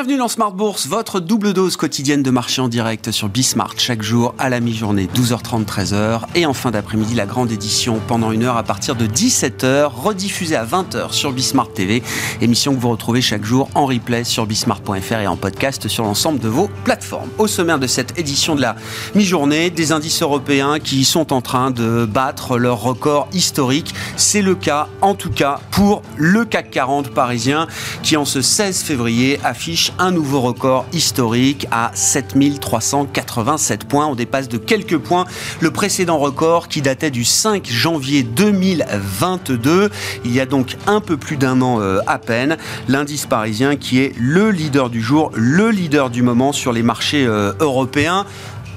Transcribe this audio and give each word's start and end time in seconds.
Bienvenue 0.00 0.16
dans 0.16 0.28
Smart 0.28 0.52
Bourse, 0.52 0.86
votre 0.86 1.20
double 1.20 1.52
dose 1.52 1.76
quotidienne 1.76 2.22
de 2.22 2.30
marché 2.30 2.62
en 2.62 2.68
direct 2.68 3.10
sur 3.10 3.28
Bismart 3.28 3.74
chaque 3.76 4.00
jour 4.00 4.34
à 4.38 4.48
la 4.48 4.60
mi-journée 4.60 5.10
12h30 5.14 5.66
13h 5.66 6.22
et 6.34 6.46
en 6.46 6.54
fin 6.54 6.70
d'après-midi 6.70 7.14
la 7.14 7.26
grande 7.26 7.52
édition 7.52 8.00
pendant 8.08 8.32
une 8.32 8.44
heure 8.44 8.56
à 8.56 8.62
partir 8.62 8.94
de 8.96 9.06
17h 9.06 9.88
rediffusée 9.88 10.56
à 10.56 10.64
20h 10.64 11.12
sur 11.12 11.32
Bismart 11.32 11.70
TV, 11.74 12.02
émission 12.40 12.74
que 12.74 12.80
vous 12.80 12.88
retrouvez 12.88 13.20
chaque 13.20 13.44
jour 13.44 13.68
en 13.74 13.84
replay 13.84 14.24
sur 14.24 14.46
bismart.fr 14.46 15.16
et 15.20 15.26
en 15.26 15.36
podcast 15.36 15.86
sur 15.86 16.04
l'ensemble 16.04 16.38
de 16.38 16.48
vos 16.48 16.70
plateformes. 16.84 17.28
Au 17.36 17.46
sommaire 17.46 17.78
de 17.78 17.86
cette 17.86 18.18
édition 18.18 18.56
de 18.56 18.62
la 18.62 18.76
mi-journée, 19.14 19.68
des 19.68 19.92
indices 19.92 20.22
européens 20.22 20.78
qui 20.78 21.04
sont 21.04 21.30
en 21.30 21.42
train 21.42 21.70
de 21.70 22.06
battre 22.06 22.56
leur 22.56 22.80
record 22.80 23.28
historique. 23.34 23.94
C'est 24.16 24.40
le 24.40 24.54
cas 24.54 24.88
en 25.02 25.14
tout 25.14 25.30
cas 25.30 25.60
pour 25.70 26.00
le 26.16 26.46
CAC 26.46 26.70
40 26.70 27.10
parisien 27.10 27.66
qui 28.02 28.16
en 28.16 28.24
ce 28.24 28.40
16 28.40 28.80
février 28.80 29.38
affiche 29.44 29.89
un 29.98 30.10
nouveau 30.10 30.40
record 30.40 30.86
historique 30.92 31.66
à 31.70 31.90
7387 31.94 33.84
points. 33.84 34.06
On 34.06 34.14
dépasse 34.14 34.48
de 34.48 34.58
quelques 34.58 34.98
points 34.98 35.24
le 35.60 35.70
précédent 35.70 36.18
record 36.18 36.68
qui 36.68 36.82
datait 36.82 37.10
du 37.10 37.24
5 37.24 37.66
janvier 37.68 38.22
2022. 38.22 39.90
Il 40.24 40.32
y 40.32 40.40
a 40.40 40.46
donc 40.46 40.76
un 40.86 41.00
peu 41.00 41.16
plus 41.16 41.36
d'un 41.36 41.60
an 41.62 41.80
euh, 41.80 42.00
à 42.06 42.18
peine. 42.18 42.56
L'indice 42.88 43.26
parisien 43.26 43.76
qui 43.76 44.00
est 44.00 44.12
le 44.18 44.50
leader 44.50 44.90
du 44.90 45.00
jour, 45.00 45.30
le 45.34 45.70
leader 45.70 46.10
du 46.10 46.22
moment 46.22 46.52
sur 46.52 46.72
les 46.72 46.82
marchés 46.82 47.26
euh, 47.26 47.52
européens 47.60 48.26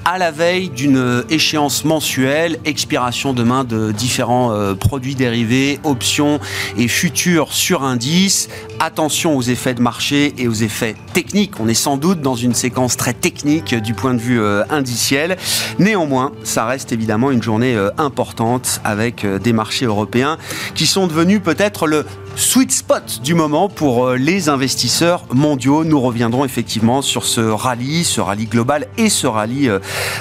à 0.06 0.18
la 0.18 0.32
veille 0.32 0.70
d'une 0.70 1.24
échéance 1.30 1.86
mensuelle, 1.86 2.60
expiration 2.66 3.34
demain 3.34 3.64
de 3.64 3.92
différents 3.92 4.52
euh, 4.52 4.76
produits 4.76 5.16
dérivés, 5.16 5.80
options 5.84 6.40
et 6.78 6.88
futurs 6.88 7.54
sur 7.54 7.84
indice. 7.84 8.50
Attention 8.80 9.38
aux 9.38 9.42
effets 9.42 9.74
de 9.74 9.82
marché 9.82 10.34
et 10.38 10.48
aux 10.48 10.54
effets 10.54 10.96
techniques. 11.14 11.60
On 11.60 11.68
est 11.68 11.74
sans 11.74 11.98
doute 11.98 12.22
dans 12.22 12.36
une 12.36 12.54
séquence 12.54 12.98
très 12.98 13.14
technique 13.14 13.76
du 13.76 13.94
point 13.94 14.14
de 14.14 14.20
vue 14.20 14.42
euh, 14.42 14.64
indiciel. 14.70 15.38
Néanmoins, 15.80 16.34
ça 16.44 16.66
reste 16.66 16.92
évidemment 16.92 17.32
une 17.32 17.42
journée 17.42 17.76
euh, 17.76 17.90
importante 17.98 18.82
avec 18.84 19.26
des 19.26 19.54
marchés 19.54 19.86
européens 19.86 20.38
qui 20.76 20.86
sont 20.86 21.08
devenus 21.08 21.42
peut-être 21.42 21.88
le 21.88 22.06
sweet 22.36 22.72
spot 22.72 23.22
du 23.24 23.34
moment 23.36 23.70
pour 23.70 24.12
les 24.12 24.50
investisseurs 24.50 25.26
mondiaux. 25.32 25.84
Nous 25.84 26.00
reviendrons 26.00 26.46
effectivement 26.46 27.02
sur 27.02 27.26
ce 27.26 27.42
rallye, 27.42 28.04
ce 28.04 28.22
rallye 28.22 28.46
global 28.46 28.88
et 28.98 29.10
ce 29.10 29.28
rallye 29.28 29.70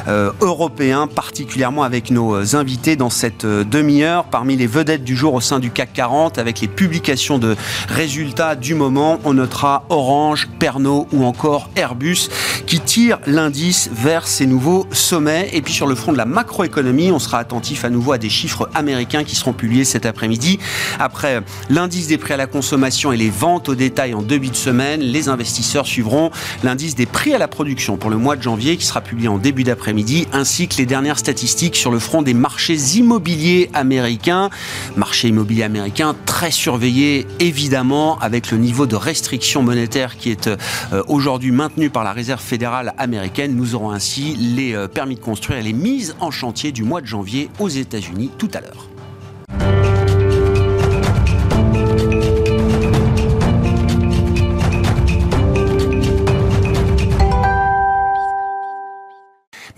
euh, 0.09 0.33
européen, 0.41 1.07
particulièrement 1.07 1.83
avec 1.83 2.11
nos 2.11 2.57
invités 2.57 2.97
dans 2.97 3.11
cette 3.11 3.45
euh, 3.45 3.65
demi-heure. 3.65 4.25
Parmi 4.25 4.57
les 4.57 4.67
vedettes 4.67 5.05
du 5.05 5.17
jour 5.17 5.35
au 5.35 5.41
sein 5.41 5.59
du 5.59 5.71
CAC 5.71 5.93
40, 5.95 6.39
avec 6.39 6.61
les 6.61 6.69
publications 6.69 7.39
de 7.39 7.57
résultats 7.89 8.57
du 8.57 8.75
moment, 8.75 9.19
on 9.25 9.35
notera 9.35 9.85
Orange, 9.89 10.49
Pernod 10.59 11.07
ou 11.13 11.25
encore 11.25 11.71
Airbus 11.77 12.29
qui 12.67 12.81
tirent 12.81 13.19
l'indice 13.27 13.91
vers 13.93 14.27
ces 14.27 14.47
nouveaux 14.47 14.87
sommets. 14.93 15.51
Et 15.53 15.63
puis 15.63 15.73
sur 15.73 15.87
le 15.87 15.95
front 15.95 16.13
de 16.13 16.19
la 16.19 16.27
macroéconomie, 16.27 17.11
on 17.11 17.19
sera 17.19 17.39
attentif 17.39 17.85
à 17.85 17.91
nouveau 17.91 18.13
à 18.13 18.19
des 18.19 18.31
chiffres 18.31 18.69
américains 18.75 19.25
qui 19.25 19.37
seront 19.37 19.53
publiés 19.53 19.85
cet 19.85 20.07
après-midi. 20.07 20.59
Après 20.99 21.41
l'indice 21.71 22.02
des 22.08 22.19
prix 22.19 22.34
à 22.34 22.36
la 22.36 22.47
consommation 22.47 23.12
et 23.12 23.17
les 23.17 23.31
ventes 23.31 23.69
au 23.69 23.75
détail 23.75 24.14
en 24.14 24.22
début 24.22 24.48
de 24.48 24.56
semaine, 24.56 25.00
les 25.00 25.28
investisseurs 25.28 25.86
suivront 25.86 26.31
l'indice 26.62 26.94
des 26.94 27.06
prix 27.06 27.34
à 27.34 27.39
la 27.39 27.48
production 27.48 27.97
pour 27.97 28.11
le 28.11 28.17
mois 28.17 28.36
de 28.36 28.42
janvier 28.42 28.77
qui 28.77 28.84
sera 28.84 29.00
publié 29.00 29.28
en 29.28 29.39
début 29.39 29.64
d'après-midi, 29.64 30.27
ainsi 30.33 30.69
que 30.69 30.77
les 30.77 30.86
dernières 30.86 31.19
statistiques 31.19 31.77
sur 31.77 31.91
le 31.91 31.98
front 31.98 32.22
des 32.22 32.34
marchés 32.34 32.77
immobiliers 32.97 33.70
américains. 33.75 34.50
Marché 34.97 35.28
immobilier 35.28 35.62
américain 35.62 36.14
très 36.27 36.50
surveillé, 36.50 37.27
évidemment, 37.41 38.19
avec 38.20 38.50
le 38.50 38.59
niveau 38.59 38.87
de 38.87 38.97
restriction 38.97 39.62
monétaire 39.62 40.16
qui 40.16 40.31
est 40.31 40.48
euh, 40.48 41.03
aujourd'hui 41.09 41.50
maintenu 41.50 41.91
par 41.91 42.04
la 42.04 42.12
Réserve 42.12 42.43
fédérale 42.43 42.94
américaine. 42.98 43.54
Nous 43.56 43.75
aurons 43.75 43.91
ainsi 43.91 44.34
les 44.37 44.75
euh, 44.75 44.88
permis 44.88 45.15
de 45.16 45.21
construire 45.21 45.59
et 45.59 45.62
les 45.62 45.72
mises 45.72 46.15
en 46.21 46.31
chantier 46.31 46.72
du 46.72 46.84
mois 46.84 47.00
de 47.00 47.06
janvier 47.06 47.48
aux 47.59 47.69
États-Unis 47.69 48.31
tout 48.38 48.50
à 48.54 48.60
l'heure. 48.60 48.91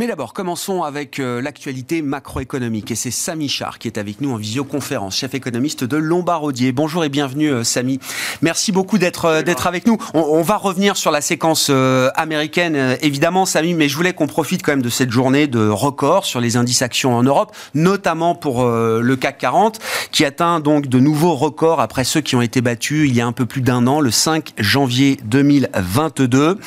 Mais 0.04 0.08
d'abord, 0.08 0.34
commençons 0.34 0.82
avec 0.82 1.18
euh, 1.18 1.40
l'actualité 1.40 2.02
macroéconomique. 2.02 2.90
Et 2.90 2.94
c'est 2.94 3.10
Samy 3.10 3.48
Char 3.48 3.78
qui 3.78 3.88
est 3.88 3.96
avec 3.96 4.20
nous 4.20 4.34
en 4.34 4.36
visioconférence, 4.36 5.16
chef 5.16 5.32
économiste 5.32 5.82
de 5.82 5.96
Lombardier. 5.96 6.72
Bonjour 6.72 7.06
et 7.06 7.08
bienvenue, 7.08 7.50
euh, 7.50 7.64
Samy. 7.64 8.00
Merci 8.42 8.70
beaucoup 8.70 8.98
d'être 8.98 9.24
euh, 9.24 9.40
d'être 9.40 9.66
avec 9.66 9.86
nous. 9.86 9.96
On, 10.12 10.42
va 10.42 10.58
revenir 10.58 10.98
sur 10.98 11.10
la 11.10 11.22
séquence 11.22 11.70
américaine, 12.16 12.98
évidemment, 13.00 13.46
Samy, 13.46 13.72
mais 13.72 13.88
je 13.88 13.96
voulais 13.96 14.12
qu'on 14.12 14.26
profite 14.26 14.62
quand 14.62 14.72
même 14.72 14.82
de 14.82 14.90
cette 14.90 15.10
journée 15.10 15.46
de 15.46 15.68
record 15.68 16.26
sur 16.26 16.38
les 16.38 16.58
indices 16.58 16.82
actions 16.82 17.16
en 17.16 17.22
Europe, 17.22 17.56
notamment 17.72 18.34
pour 18.34 18.62
le 18.66 19.16
CAC 19.16 19.38
40, 19.38 19.78
qui 20.12 20.26
atteint 20.26 20.60
donc 20.60 20.86
de 20.86 20.98
nouveaux 20.98 21.34
records 21.34 21.80
après 21.80 22.04
ceux 22.04 22.20
qui 22.20 22.36
ont 22.36 22.42
été 22.42 22.60
battus 22.60 23.08
il 23.08 23.16
y 23.16 23.22
a 23.22 23.26
un 23.26 23.32
peu 23.32 23.46
plus 23.46 23.62
d'un 23.62 23.86
an, 23.86 24.00
le 24.00 24.10
5 24.10 24.52
janvier 24.58 25.18
2022. 25.24 26.58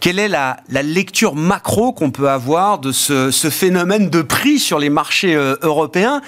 Quelle 0.00 0.18
est 0.18 0.28
la, 0.28 0.56
la 0.68 0.82
lecture 0.82 1.36
macro 1.36 1.92
qu'on 1.92 2.10
peut 2.10 2.28
avoir 2.28 2.63
de 2.80 2.92
ce, 2.92 3.50
phénomène 3.50 4.08
de 4.08 4.22
prix 4.22 4.58
sur 4.58 4.78
les 4.78 4.90
marchés 4.90 5.34
euh, 5.34 5.56
européens 5.62 6.20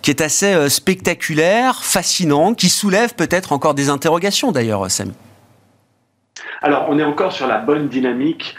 qui 0.00 0.10
est 0.10 0.20
assez 0.20 0.52
euh, 0.52 0.68
spectaculaire, 0.68 1.84
fascinant, 1.84 2.54
qui 2.54 2.68
soulève 2.68 3.14
peut-être 3.14 3.52
encore 3.52 3.74
des 3.74 3.88
interrogations 3.88 4.52
d'ailleurs, 4.52 4.90
Samy. 4.90 5.12
Alors, 6.62 6.86
on 6.88 6.98
est 6.98 7.04
encore 7.04 7.32
sur 7.32 7.46
la 7.46 7.58
bonne 7.58 7.88
dynamique 7.88 8.54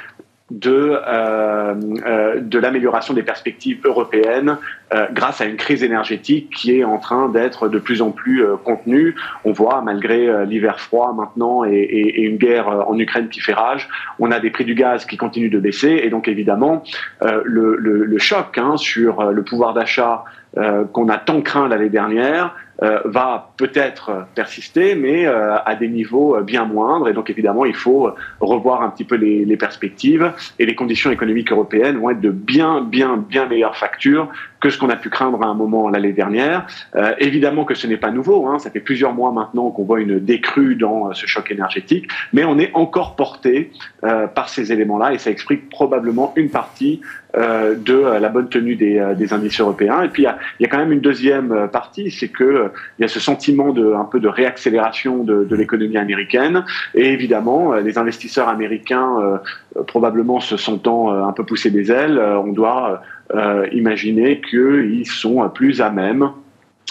de, 0.52 1.00
euh, 1.08 1.74
euh, 2.06 2.40
de 2.40 2.60
l'amélioration 2.60 3.14
des 3.14 3.24
perspectives 3.24 3.80
européennes 3.86 4.58
euh, 4.94 5.08
grâce 5.14 5.42
à 5.42 5.46
une 5.46 5.56
crise 5.56 5.84
énergétique 5.84 6.54
qui 6.54 6.78
est 6.78 6.84
en 6.84 6.98
train 6.98 7.30
d'être 7.30 7.70
de 7.70 7.80
plus 7.80 8.02
en 8.02 8.12
plus 8.12 8.46
contenue. 8.64 9.16
On 9.46 9.52
voit, 9.52 9.82
malgré 9.82 10.46
l'hiver 10.46 10.80
froid 10.80 11.14
maintenant 11.14 11.64
et, 11.64 11.72
et, 11.72 12.22
une 12.24 12.38
guerre 12.38 12.68
en 12.68 12.98
Ukraine 13.00 13.30
qui 13.30 13.40
fait 13.40 13.54
rage, 13.54 13.90
on 14.20 14.32
a 14.32 14.40
des 14.40 14.50
prix 14.50 14.66
du 14.66 14.76
gaz 14.76 15.06
qui 15.06 15.18
continuent 15.18 15.52
de 15.52 15.60
baisser 15.60 16.02
et 16.04 16.10
donc 16.10 16.28
évidemment 16.28 16.84
le, 17.22 17.76
le, 17.78 18.04
le, 18.04 18.18
choc 18.18 18.58
hein, 18.58 18.78
sur 18.78 19.32
le 19.32 19.44
pouvoir 19.44 19.74
d'achat 19.74 20.24
qu'on 20.56 21.10
a 21.10 21.18
tant 21.18 21.42
craint 21.42 21.68
l'année 21.68 21.90
dernière 21.90 22.46
euh, 22.46 22.63
va 22.80 23.54
peut-être 23.58 24.26
persister, 24.36 24.96
mais 24.96 25.26
euh, 25.26 25.58
à 25.64 25.76
des 25.76 25.88
niveaux 25.88 26.42
bien 26.42 26.66
moindres. 26.66 27.08
Et 27.08 27.14
donc 27.14 27.30
évidemment, 27.30 27.66
il 27.66 27.76
faut 27.76 28.10
revoir 28.40 28.82
un 28.82 28.90
petit 28.90 29.04
peu 29.04 29.16
les, 29.16 29.46
les, 29.46 29.58
perspectives. 29.58 30.32
Et 30.60 30.66
les 30.66 30.76
conditions 30.76 31.12
économiques 31.12 31.52
européennes 31.52 31.98
vont 31.98 32.10
être 32.10 32.22
de 32.22 32.32
bien, 32.32 32.82
bien, 32.82 33.18
bien 33.18 33.46
meilleures 33.46 33.78
factures 33.78 34.30
que 34.64 34.70
ce 34.70 34.78
qu'on 34.78 34.90
a 34.90 34.96
pu 34.96 35.10
craindre 35.10 35.44
à 35.44 35.48
un 35.48 35.54
moment 35.54 35.90
l'année 35.90 36.14
dernière. 36.14 36.66
Euh, 36.96 37.14
évidemment 37.20 37.66
que 37.66 37.76
ce 37.76 37.86
n'est 37.86 37.98
pas 37.98 38.12
nouveau, 38.12 38.48
hein, 38.48 38.60
ça 38.60 38.70
fait 38.70 38.80
plusieurs 38.80 39.14
mois 39.14 39.34
maintenant 39.34 39.72
qu'on 39.72 39.84
voit 39.84 40.00
une 40.00 40.20
décrue 40.20 40.76
dans 40.76 41.10
euh, 41.10 41.14
ce 41.14 41.26
choc 41.26 41.52
énergétique, 41.52 42.08
mais 42.32 42.46
on 42.46 42.58
est 42.58 42.72
encore 42.74 43.18
porté 43.18 43.72
euh, 44.06 44.26
par 44.28 44.48
ces 44.48 44.72
éléments-là 44.72 45.12
et 45.12 45.18
ça 45.18 45.32
explique 45.32 45.70
probablement 45.70 46.32
une 46.38 46.50
partie 46.50 47.02
euh, 47.36 47.76
de 47.76 47.96
la 47.96 48.30
bonne 48.30 48.48
tenue 48.48 48.76
des, 48.76 49.00
euh, 49.00 49.16
des, 49.16 49.34
indices 49.34 49.60
européens. 49.60 50.02
Et 50.04 50.08
puis 50.08 50.22
il 50.22 50.26
y 50.26 50.30
a, 50.30 50.38
y 50.62 50.66
a, 50.66 50.70
quand 50.70 50.78
même 50.78 50.94
une 50.94 51.02
deuxième 51.02 51.68
partie, 51.68 52.10
c'est 52.10 52.30
que 52.30 52.72
il 53.00 53.02
y 53.02 53.06
a 53.06 53.10
ce 53.10 53.20
sentiment 53.20 53.74
de 53.74 53.94
un 53.94 54.06
peu 54.06 54.22
de 54.22 54.30
réaccélération 54.30 55.26
de, 55.26 55.44
de 55.44 55.56
l'économie 55.58 55.98
américaine 55.98 56.64
et 56.96 57.12
évidemment 57.12 57.74
les 57.74 57.98
investisseurs 57.98 58.48
américains 58.48 59.42
probablement 59.88 60.40
se 60.40 60.56
sentant 60.56 61.12
un 61.12 61.32
peu 61.34 61.44
poussés 61.44 61.72
des 61.72 61.92
ailes, 61.92 62.20
on 62.20 62.52
doit 62.52 63.02
euh, 63.23 63.23
imaginer 63.72 64.42
qu'ils 64.42 65.08
sont 65.08 65.48
plus 65.50 65.82
à 65.82 65.90
même 65.90 66.24
euh, 66.24 66.43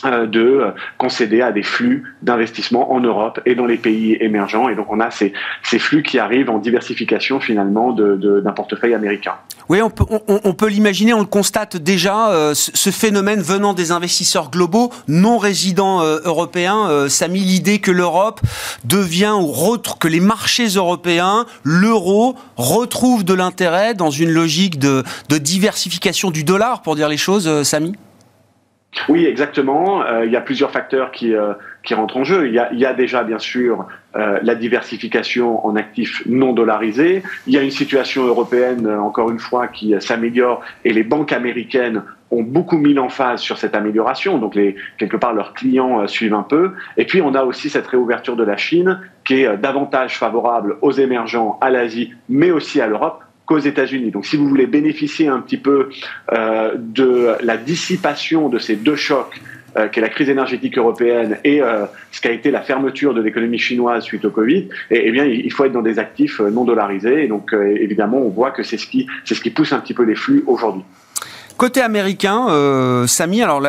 de 0.04 0.72
concéder 0.98 1.42
à 1.42 1.52
des 1.52 1.62
flux 1.62 2.04
d'investissement 2.22 2.92
en 2.92 3.00
Europe 3.00 3.40
et 3.46 3.54
dans 3.54 3.66
les 3.66 3.76
pays 3.76 4.16
émergents. 4.20 4.68
Et 4.68 4.74
donc 4.74 4.86
on 4.90 5.00
a 5.00 5.10
ces, 5.10 5.32
ces 5.62 5.78
flux 5.78 6.02
qui 6.02 6.18
arrivent 6.18 6.50
en 6.50 6.58
diversification 6.58 7.40
finalement 7.40 7.92
d'un 7.92 8.52
portefeuille 8.52 8.94
américain. 8.94 9.34
Oui, 9.68 9.80
on 9.80 9.90
peut, 9.90 10.66
l'imaginer, 10.66 11.14
on 11.14 11.20
le 11.20 11.24
constate 11.24 11.76
déjà, 11.76 12.30
euh, 12.30 12.52
ce 12.54 12.90
phénomène 12.90 13.40
venant 13.40 13.74
des 13.74 13.92
investisseurs 13.92 14.50
globaux 14.50 14.90
non 15.08 15.38
résidents 15.38 16.02
euh, 16.02 16.18
européens. 16.24 16.88
Euh, 16.90 17.08
ça 17.08 17.28
l'idée 17.28 17.78
que 17.78 17.90
l'Europe 17.90 18.40
devient, 18.84 19.34
ou 19.38 19.52
que 19.98 20.08
les 20.08 20.20
marchés 20.20 20.66
européens, 20.66 21.46
l'euro, 21.62 22.34
retrouvent 22.56 23.24
de 23.24 23.32
l'intérêt 23.32 23.94
dans 23.94 24.10
une 24.10 24.30
logique 24.30 24.78
de, 24.78 25.02
de 25.28 25.38
diversification 25.38 26.30
du 26.30 26.44
dollar, 26.44 26.82
pour 26.82 26.94
dire 26.94 27.08
les 27.08 27.16
choses, 27.16 27.62
Samy? 27.62 27.94
Oui, 29.08 29.24
exactement. 29.24 30.04
Euh, 30.04 30.26
il 30.26 30.32
y 30.32 30.36
a 30.36 30.40
plusieurs 30.40 30.70
facteurs 30.70 31.12
qui, 31.12 31.34
euh, 31.34 31.54
qui 31.82 31.94
rentrent 31.94 32.18
en 32.18 32.24
jeu. 32.24 32.48
Il 32.48 32.54
y 32.54 32.58
a, 32.58 32.70
il 32.72 32.78
y 32.78 32.84
a 32.84 32.92
déjà, 32.92 33.24
bien 33.24 33.38
sûr, 33.38 33.86
euh, 34.16 34.38
la 34.42 34.54
diversification 34.54 35.66
en 35.66 35.76
actifs 35.76 36.22
non 36.26 36.52
dollarisés. 36.52 37.22
Il 37.46 37.54
y 37.54 37.58
a 37.58 37.62
une 37.62 37.70
situation 37.70 38.24
européenne, 38.24 38.86
encore 38.86 39.30
une 39.30 39.38
fois, 39.38 39.66
qui 39.68 39.94
s'améliore 40.00 40.60
et 40.84 40.92
les 40.92 41.04
banques 41.04 41.32
américaines 41.32 42.02
ont 42.30 42.42
beaucoup 42.42 42.78
mis 42.78 42.94
l'emphase 42.94 43.40
sur 43.40 43.58
cette 43.58 43.74
amélioration. 43.74 44.38
Donc, 44.38 44.54
les, 44.54 44.76
quelque 44.98 45.16
part, 45.16 45.32
leurs 45.32 45.54
clients 45.54 46.06
suivent 46.06 46.34
un 46.34 46.42
peu. 46.42 46.72
Et 46.96 47.06
puis, 47.06 47.22
on 47.22 47.34
a 47.34 47.44
aussi 47.44 47.70
cette 47.70 47.86
réouverture 47.86 48.36
de 48.36 48.44
la 48.44 48.56
Chine 48.56 49.00
qui 49.24 49.42
est 49.42 49.56
davantage 49.56 50.18
favorable 50.18 50.76
aux 50.82 50.92
émergents, 50.92 51.58
à 51.60 51.70
l'Asie, 51.70 52.14
mais 52.28 52.50
aussi 52.50 52.80
à 52.80 52.86
l'Europe 52.86 53.22
qu'aux 53.52 53.58
États-Unis. 53.58 54.10
Donc, 54.10 54.26
si 54.26 54.36
vous 54.36 54.48
voulez 54.48 54.66
bénéficier 54.66 55.28
un 55.28 55.40
petit 55.40 55.56
peu 55.56 55.90
de 56.30 57.34
la 57.42 57.56
dissipation 57.56 58.48
de 58.48 58.58
ces 58.58 58.76
deux 58.76 58.96
chocs 58.96 59.40
euh, 59.78 59.88
qui 59.88 60.00
est 60.00 60.02
la 60.02 60.10
crise 60.10 60.28
énergétique 60.28 60.76
européenne 60.76 61.38
et 61.44 61.62
euh, 61.62 61.86
ce 62.10 62.20
qui 62.20 62.28
a 62.28 62.30
été 62.30 62.50
la 62.50 62.60
fermeture 62.60 63.14
de 63.14 63.22
l'économie 63.22 63.56
chinoise 63.56 64.04
suite 64.04 64.22
au 64.26 64.30
Covid, 64.30 64.68
et, 64.90 65.04
eh 65.06 65.10
bien, 65.10 65.24
il 65.24 65.50
faut 65.50 65.64
être 65.64 65.72
dans 65.72 65.80
des 65.80 65.98
actifs 65.98 66.42
euh, 66.42 66.50
non 66.50 66.64
dollarisés. 66.64 67.24
Et 67.24 67.26
donc, 67.26 67.54
évidemment, 67.54 68.18
on 68.18 68.28
voit 68.28 68.50
que 68.50 68.62
c'est 68.62 68.76
ce 68.76 68.86
qui, 68.86 69.06
c'est 69.24 69.34
ce 69.34 69.40
qui 69.40 69.48
pousse 69.48 69.72
un 69.72 69.78
petit 69.78 69.94
peu 69.94 70.02
les 70.02 70.14
flux 70.14 70.44
aujourd'hui. 70.46 70.82
Côté 71.56 71.80
américain, 71.80 73.06
Samy, 73.06 73.42
alors 73.42 73.62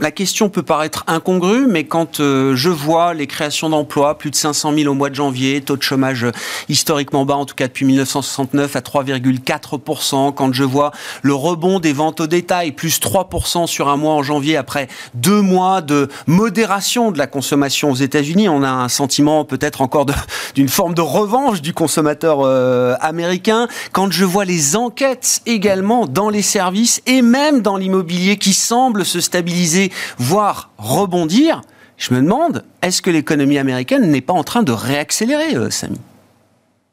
la 0.00 0.10
question 0.10 0.48
peut 0.48 0.62
paraître 0.62 1.04
incongrue, 1.06 1.66
mais 1.68 1.84
quand 1.84 2.20
euh, 2.20 2.56
je 2.56 2.70
vois 2.70 3.12
les 3.12 3.26
créations 3.26 3.68
d'emplois, 3.68 4.16
plus 4.16 4.30
de 4.30 4.34
500 4.34 4.72
000 4.74 4.90
au 4.90 4.94
mois 4.94 5.10
de 5.10 5.14
janvier, 5.14 5.60
taux 5.60 5.76
de 5.76 5.82
chômage 5.82 6.24
euh, 6.24 6.32
historiquement 6.70 7.26
bas, 7.26 7.36
en 7.36 7.44
tout 7.44 7.54
cas 7.54 7.66
depuis 7.68 7.84
1969 7.84 8.76
à 8.76 8.80
3,4%, 8.80 10.32
quand 10.32 10.52
je 10.54 10.64
vois 10.64 10.92
le 11.20 11.34
rebond 11.34 11.80
des 11.80 11.92
ventes 11.92 12.20
au 12.20 12.26
détail, 12.26 12.72
plus 12.72 12.98
3% 12.98 13.66
sur 13.66 13.88
un 13.88 13.98
mois 13.98 14.14
en 14.14 14.22
janvier 14.22 14.56
après 14.56 14.88
deux 15.12 15.42
mois 15.42 15.82
de 15.82 16.08
modération 16.26 17.10
de 17.10 17.18
la 17.18 17.26
consommation 17.26 17.90
aux 17.90 17.96
États-Unis, 17.96 18.48
on 18.48 18.62
a 18.62 18.70
un 18.70 18.88
sentiment 18.88 19.44
peut-être 19.44 19.82
encore 19.82 20.06
d'une 20.54 20.68
forme 20.70 20.94
de 20.94 21.02
revanche 21.02 21.60
du 21.60 21.74
consommateur 21.74 22.40
euh, 22.40 22.94
américain. 23.00 23.68
Quand 23.92 24.10
je 24.10 24.24
vois 24.24 24.46
les 24.46 24.76
enquêtes 24.76 25.42
également 25.44 26.06
dans 26.06 26.30
les 26.30 26.42
services 26.42 27.02
et 27.06 27.20
même 27.20 27.60
dans 27.60 27.76
l'immobilier 27.76 28.38
qui 28.38 28.54
semblent 28.54 29.04
se 29.04 29.20
stabiliser 29.20 29.89
voire 30.18 30.70
rebondir, 30.78 31.62
je 31.96 32.14
me 32.14 32.22
demande, 32.22 32.64
est-ce 32.82 33.02
que 33.02 33.10
l'économie 33.10 33.58
américaine 33.58 34.10
n'est 34.10 34.20
pas 34.20 34.32
en 34.32 34.44
train 34.44 34.62
de 34.62 34.72
réaccélérer, 34.72 35.56
euh, 35.56 35.70
Samy? 35.70 36.00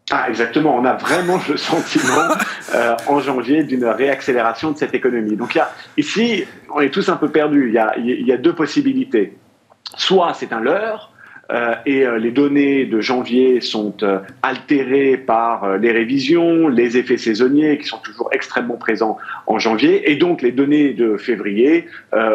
Ah, 0.10 0.26
exactement. 0.30 0.76
On 0.76 0.86
a 0.86 0.94
vraiment 0.94 1.40
le 1.50 1.58
sentiment 1.58 2.30
euh, 2.76 2.96
en 3.08 3.20
janvier 3.20 3.64
d'une 3.64 3.86
réaccélération 3.86 4.72
de 4.72 4.78
cette 4.78 4.94
économie. 4.94 5.36
Donc 5.36 5.56
il 5.56 5.58
y 5.58 5.62
a, 5.62 5.72
ici, 5.98 6.46
on 6.74 6.80
est 6.80 6.90
tous 6.90 7.10
un 7.10 7.18
peu 7.18 7.30
perdus. 7.30 7.76
il 7.98 8.26
y 8.26 8.32
a 8.32 8.38
deux 8.38 8.54
possibilités. 8.54 9.38
Soit 9.96 10.34
c'est 10.34 10.54
un 10.54 10.60
leurre, 10.60 11.12
euh, 11.52 11.76
et 11.86 12.06
euh, 12.06 12.18
les 12.18 12.32
données 12.32 12.86
de 12.86 13.00
janvier 13.00 13.62
sont 13.62 13.94
euh, 14.04 14.20
altérées 14.44 15.16
par 15.18 15.78
les 15.78 15.92
révisions, 15.92 16.68
les 16.68 16.98
effets 16.98 17.18
saisonniers 17.18 17.78
qui 17.78 17.86
sont 17.86 18.00
toujours 18.00 18.30
extrêmement 18.34 18.76
présents 18.76 19.18
en 19.46 19.58
janvier, 19.58 20.12
et 20.12 20.16
donc 20.18 20.42
les 20.42 20.52
données 20.52 20.94
de 20.94 21.18
février 21.18 21.88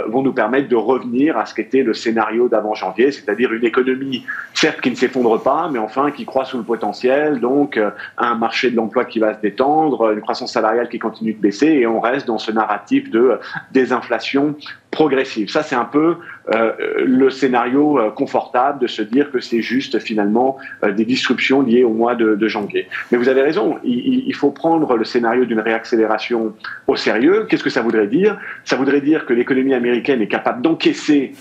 vont 0.09 0.23
nous 0.23 0.33
permettre 0.33 0.69
de 0.69 0.77
revenir 0.77 1.37
à 1.37 1.47
ce 1.47 1.55
qu'était 1.55 1.83
le 1.83 1.95
scénario 1.95 2.49
d'avant 2.49 2.75
janvier, 2.75 3.11
c'est-à-dire 3.13 3.53
une 3.53 3.65
économie 3.65 4.25
certes 4.55 4.81
qui 4.81 4.91
ne 4.91 4.95
s'effondre 4.95 5.43
pas, 5.43 5.69
mais 5.71 5.79
enfin 5.79 6.11
qui 6.11 6.25
croît 6.25 6.45
sous 6.45 6.59
le 6.59 6.65
potentiel, 6.65 7.41
donc 7.41 7.81
un 8.19 8.35
marché 8.35 8.71
de 8.71 8.77
l'emploi 8.77 9.05
qui 9.05 9.19
va 9.19 9.35
se 9.35 9.41
détendre, 9.41 10.13
une 10.13 10.21
croissance 10.21 10.53
salariale 10.53 10.89
qui 10.89 10.99
continue 10.99 11.35
de 11.35 11.41
baisser, 11.41 11.67
et 11.67 11.87
on 11.87 12.01
reste 12.01 12.27
dans 12.27 12.39
ce 12.39 12.51
narratif 12.51 13.11
de 13.11 13.39
désinflation 13.73 14.57
progressive. 14.93 15.51
Ça, 15.51 15.63
c'est 15.63 15.75
un 15.75 15.87
peu 15.87 16.19
euh, 16.55 16.73
le 17.05 17.31
scénario 17.31 17.99
euh, 17.99 18.11
confortable 18.11 18.79
de 18.79 18.87
se 18.87 19.01
dire 19.03 19.33
que 19.33 19.41
c'est 19.41 19.63
juste 19.63 19.99
finalement 19.99 20.59
euh, 20.85 20.93
des 20.93 21.07
disruptions 21.07 21.63
liées 21.63 21.83
au 21.83 21.95
mois 21.95 22.15
de, 22.15 22.47
janvier. 22.47 22.89
Mais 23.11 23.19
vous 23.19 23.29
avez 23.29 23.41
raison, 23.41 23.79
il, 23.83 24.25
il 24.27 24.35
faut 24.35 24.51
prendre 24.51 24.97
le 24.97 25.05
scénario 25.05 25.47
d'une 25.47 25.61
réaccélération 25.61 26.53
au 26.87 26.97
sérieux. 26.97 27.47
Qu'est-ce 27.49 27.65
que 27.65 27.71
ça 27.71 27.81
voudrait 27.81 28.07
dire? 28.07 28.39
Ça 28.65 28.77
voudrait 28.77 29.01
dire 29.01 29.25
que 29.25 29.33
l'économie 29.33 29.75
américaine 29.75 30.21
est 30.21 30.29
capable 30.29 30.61
d'encaisser 30.61 31.33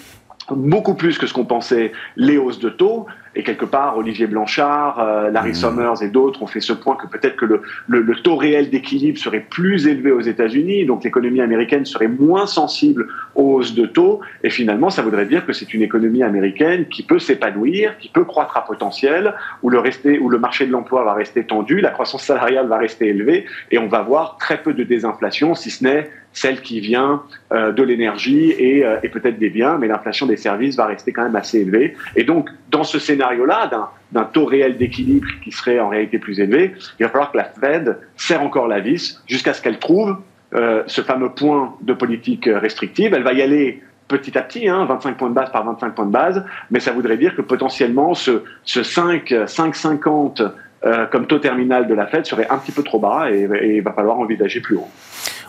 beaucoup 0.49 0.95
plus 0.95 1.17
que 1.17 1.27
ce 1.27 1.33
qu'on 1.33 1.45
pensait 1.45 1.91
les 2.15 2.37
hausses 2.37 2.59
de 2.59 2.69
taux, 2.69 3.05
et 3.35 3.43
quelque 3.43 3.65
part, 3.65 3.97
Olivier 3.97 4.27
Blanchard, 4.27 4.99
euh, 4.99 5.29
Larry 5.29 5.51
mmh. 5.51 5.55
Summers 5.55 6.03
et 6.03 6.09
d'autres 6.09 6.43
ont 6.43 6.47
fait 6.47 6.59
ce 6.59 6.73
point 6.73 6.95
que 6.95 7.07
peut-être 7.07 7.37
que 7.37 7.45
le, 7.45 7.61
le, 7.87 8.01
le, 8.01 8.15
taux 8.15 8.35
réel 8.35 8.69
d'équilibre 8.69 9.17
serait 9.17 9.39
plus 9.39 9.87
élevé 9.87 10.11
aux 10.11 10.21
États-Unis, 10.21 10.85
donc 10.85 11.03
l'économie 11.03 11.41
américaine 11.41 11.85
serait 11.85 12.09
moins 12.09 12.45
sensible 12.45 13.07
aux 13.35 13.55
hausses 13.55 13.73
de 13.73 13.85
taux. 13.85 14.19
Et 14.43 14.49
finalement, 14.49 14.89
ça 14.89 15.01
voudrait 15.01 15.25
dire 15.25 15.45
que 15.45 15.53
c'est 15.53 15.73
une 15.73 15.81
économie 15.81 16.23
américaine 16.23 16.87
qui 16.87 17.03
peut 17.03 17.19
s'épanouir, 17.19 17.97
qui 17.99 18.09
peut 18.09 18.25
croître 18.25 18.57
à 18.57 18.65
potentiel, 18.65 19.33
où 19.63 19.69
le, 19.69 19.79
rester, 19.79 20.19
où 20.19 20.29
le 20.29 20.37
marché 20.37 20.65
de 20.65 20.71
l'emploi 20.71 21.03
va 21.03 21.13
rester 21.13 21.45
tendu, 21.45 21.79
la 21.79 21.91
croissance 21.91 22.23
salariale 22.23 22.67
va 22.67 22.77
rester 22.77 23.07
élevée, 23.07 23.45
et 23.71 23.77
on 23.77 23.87
va 23.87 24.01
voir 24.01 24.37
très 24.39 24.61
peu 24.61 24.73
de 24.73 24.83
désinflation, 24.83 25.55
si 25.55 25.69
ce 25.69 25.83
n'est 25.83 26.09
celle 26.33 26.61
qui 26.61 26.79
vient 26.79 27.23
euh, 27.51 27.71
de 27.71 27.83
l'énergie 27.83 28.51
et, 28.51 28.85
euh, 28.85 28.97
et 29.03 29.09
peut-être 29.09 29.37
des 29.37 29.49
biens, 29.49 29.77
mais 29.77 29.87
l'inflation 29.87 30.25
des 30.25 30.37
services 30.37 30.75
va 30.75 30.85
rester 30.85 31.11
quand 31.11 31.23
même 31.23 31.35
assez 31.35 31.59
élevée. 31.59 31.95
Et 32.15 32.23
donc, 32.23 32.49
dans 32.69 32.83
ce 32.83 32.99
scénario 32.99 33.45
scénario-là, 33.45 33.89
d'un 34.11 34.23
taux 34.23 34.45
réel 34.45 34.77
d'équilibre 34.77 35.27
qui 35.43 35.51
serait 35.51 35.79
en 35.79 35.89
réalité 35.89 36.17
plus 36.17 36.39
élevé, 36.39 36.73
il 36.99 37.03
va 37.03 37.09
falloir 37.09 37.31
que 37.31 37.37
la 37.37 37.43
Fed 37.45 37.97
serre 38.15 38.41
encore 38.41 38.67
la 38.67 38.79
vis 38.79 39.21
jusqu'à 39.27 39.53
ce 39.53 39.61
qu'elle 39.61 39.79
trouve 39.79 40.17
euh, 40.53 40.83
ce 40.87 41.01
fameux 41.01 41.29
point 41.29 41.75
de 41.81 41.93
politique 41.93 42.49
restrictive. 42.51 43.13
Elle 43.13 43.23
va 43.23 43.33
y 43.33 43.41
aller 43.41 43.81
petit 44.07 44.37
à 44.37 44.41
petit, 44.41 44.67
hein, 44.67 44.85
25 44.85 45.17
points 45.17 45.29
de 45.29 45.33
base 45.33 45.51
par 45.51 45.65
25 45.65 45.95
points 45.95 46.05
de 46.05 46.11
base, 46.11 46.45
mais 46.69 46.79
ça 46.79 46.91
voudrait 46.91 47.17
dire 47.17 47.35
que 47.35 47.41
potentiellement 47.41 48.13
ce, 48.13 48.43
ce 48.63 48.83
5, 48.83 49.29
5,50 49.31 50.51
euh, 50.83 51.05
comme 51.05 51.27
taux 51.27 51.37
terminal 51.37 51.87
de 51.87 51.93
la 51.93 52.07
Fed 52.07 52.25
serait 52.25 52.47
un 52.49 52.57
petit 52.57 52.71
peu 52.71 52.81
trop 52.81 52.97
bas 52.97 53.29
et 53.29 53.75
il 53.75 53.83
va 53.83 53.93
falloir 53.93 54.17
envisager 54.19 54.61
plus 54.61 54.77
haut 54.77 54.87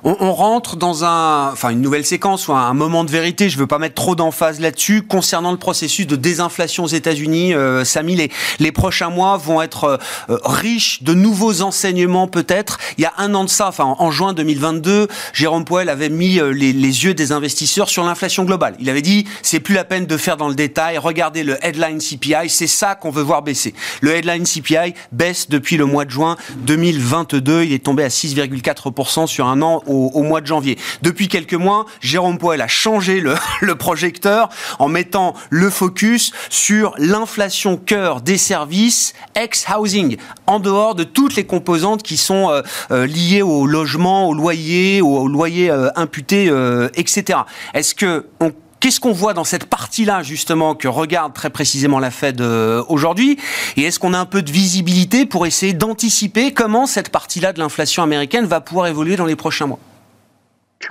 on, 0.05 0.33
rentre 0.33 0.77
dans 0.77 1.05
une 1.05 1.81
nouvelle 1.81 2.05
séquence 2.05 2.49
ou 2.49 2.53
un, 2.53 2.75
moment 2.75 3.05
de 3.05 3.11
vérité. 3.11 3.49
Je 3.49 3.59
veux 3.59 3.67
pas 3.67 3.79
mettre 3.79 3.95
trop 3.95 4.17
d'emphase 4.17 4.59
là-dessus 4.59 5.03
concernant 5.03 5.53
le 5.53 5.59
processus 5.59 6.07
de 6.07 6.17
désinflation 6.17 6.85
aux 6.85 6.89
États-Unis. 6.89 7.55
Euh, 7.55 7.85
Samy, 7.85 8.17
les, 8.17 8.31
les 8.59 8.73
prochains 8.73 9.11
mois 9.11 9.37
vont 9.37 9.63
être 9.63 10.01
euh, 10.29 10.39
riches 10.45 11.03
de 11.03 11.15
nouveaux 11.15 11.63
enseignements 11.63 12.27
peut-être. 12.27 12.79
Il 12.99 13.03
y 13.03 13.05
a 13.05 13.13
un 13.19 13.35
an 13.35 13.45
de 13.45 13.49
ça, 13.49 13.69
enfin 13.69 13.85
en, 13.85 14.11
juin 14.11 14.33
2022, 14.33 15.09
Jérôme 15.33 15.65
Powell 15.65 15.89
avait 15.89 16.09
mis 16.09 16.41
euh, 16.41 16.51
les, 16.51 16.73
les, 16.73 17.05
yeux 17.05 17.15
des 17.15 17.33
investisseurs 17.33 17.89
sur 17.89 18.05
l'inflation 18.05 18.45
globale. 18.45 18.75
Il 18.81 18.91
avait 18.91 19.03
dit 19.03 19.27
c'est 19.43 19.61
plus 19.61 19.75
la 19.75 19.85
peine 19.85 20.07
de 20.07 20.17
faire 20.17 20.37
dans 20.37 20.49
le 20.49 20.55
détail. 20.55 20.99
Regardez 20.99 21.45
le 21.45 21.65
headline 21.65 21.99
CPI, 21.99 22.49
c'est 22.49 22.67
ça 22.67 22.95
qu'on 22.95 23.11
veut 23.11 23.23
voir 23.23 23.43
baisser. 23.43 23.75
Le 24.01 24.13
headline 24.13 24.45
CPI 24.45 24.95
baisse 25.13 25.49
depuis 25.49 25.77
le 25.77 25.85
mois 25.85 26.05
de 26.05 26.11
juin 26.11 26.37
2022. 26.57 27.65
Il 27.65 27.73
est 27.73 27.85
tombé 27.85 28.03
à 28.03 28.09
6,4% 28.09 29.27
sur 29.27 29.47
un 29.47 29.63
an 29.63 29.83
au, 29.93 30.23
mois 30.23 30.41
de 30.41 30.47
janvier. 30.47 30.79
Depuis 31.03 31.29
quelques 31.29 31.55
mois, 31.55 31.87
Jérôme 32.01 32.39
Poel 32.39 32.61
a 32.61 32.69
changé 32.69 33.21
le, 33.61 33.75
projecteur 33.75 34.49
en 34.79 34.89
mettant 34.89 35.35
le 35.51 35.71
focus 35.71 36.33
sur 36.51 36.95
l'inflation 36.99 37.77
cœur 37.77 38.21
des 38.21 38.39
services 38.39 39.15
ex-housing, 39.35 40.17
en 40.47 40.61
dehors 40.61 40.95
de 40.95 41.05
toutes 41.05 41.37
les 41.37 41.45
composantes 41.45 42.03
qui 42.03 42.17
sont 42.17 42.51
euh, 42.51 42.63
euh, 42.91 43.07
liées 43.07 43.43
au 43.43 43.67
logement, 43.67 44.29
au 44.29 44.35
loyer, 44.35 45.01
au, 45.03 45.29
loyer 45.29 45.71
euh, 45.71 45.89
imputé, 45.97 46.51
etc. 46.97 47.41
Est-ce 47.75 47.95
que 47.95 48.27
on 48.41 48.53
Qu'est-ce 48.83 48.99
qu'on 48.99 49.13
voit 49.13 49.33
dans 49.33 49.45
cette 49.45 49.67
partie-là, 49.67 50.25
justement, 50.25 50.75
que 50.75 50.89
regarde 50.89 51.33
très 51.33 51.51
précisément 51.51 52.01
la 52.01 52.11
Fed 52.11 52.41
aujourd'hui? 52.41 53.39
Et 53.77 53.83
est-ce 53.83 54.01
qu'on 54.01 54.13
a 54.13 54.19
un 54.19 54.27
peu 54.27 54.43
de 54.43 54.51
visibilité 54.51 55.25
pour 55.25 55.47
essayer 55.47 55.73
d'anticiper 55.73 56.53
comment 56.53 56.87
cette 56.87 57.11
partie-là 57.11 57.53
de 57.53 57.61
l'inflation 57.61 58.03
américaine 58.03 58.45
va 58.45 58.61
pouvoir 58.61 58.89
évoluer 58.89 59.15
dans 59.15 59.25
les 59.25 59.37
prochains 59.37 59.67
mois? 59.67 59.79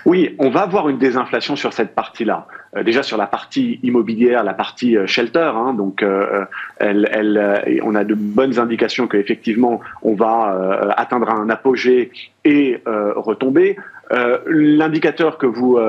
Oui, 0.06 0.36
on 0.40 0.50
va 0.50 0.62
avoir 0.62 0.90
une 0.90 0.98
désinflation 0.98 1.56
sur 1.56 1.74
cette 1.74 1.94
partie-là. 1.94 2.48
Euh, 2.76 2.84
déjà 2.84 3.04
sur 3.04 3.18
la 3.18 3.28
partie 3.28 3.80
immobilière, 3.84 4.44
la 4.44 4.54
partie 4.54 4.98
euh, 4.98 5.06
shelter. 5.06 5.52
Hein, 5.54 5.74
donc, 5.74 6.02
euh, 6.02 6.46
on 6.80 7.96
a 7.96 8.04
de 8.04 8.16
bonnes 8.16 8.60
indications 8.60 9.08
qu'effectivement, 9.08 9.82
on 10.02 10.16
va 10.16 10.94
atteindre 10.98 11.30
un 11.30 11.50
apogée 11.50 12.12
et 12.46 12.82
retomber. 12.86 13.78
L'indicateur 14.46 15.38
que 15.38 15.46
vous 15.46 15.80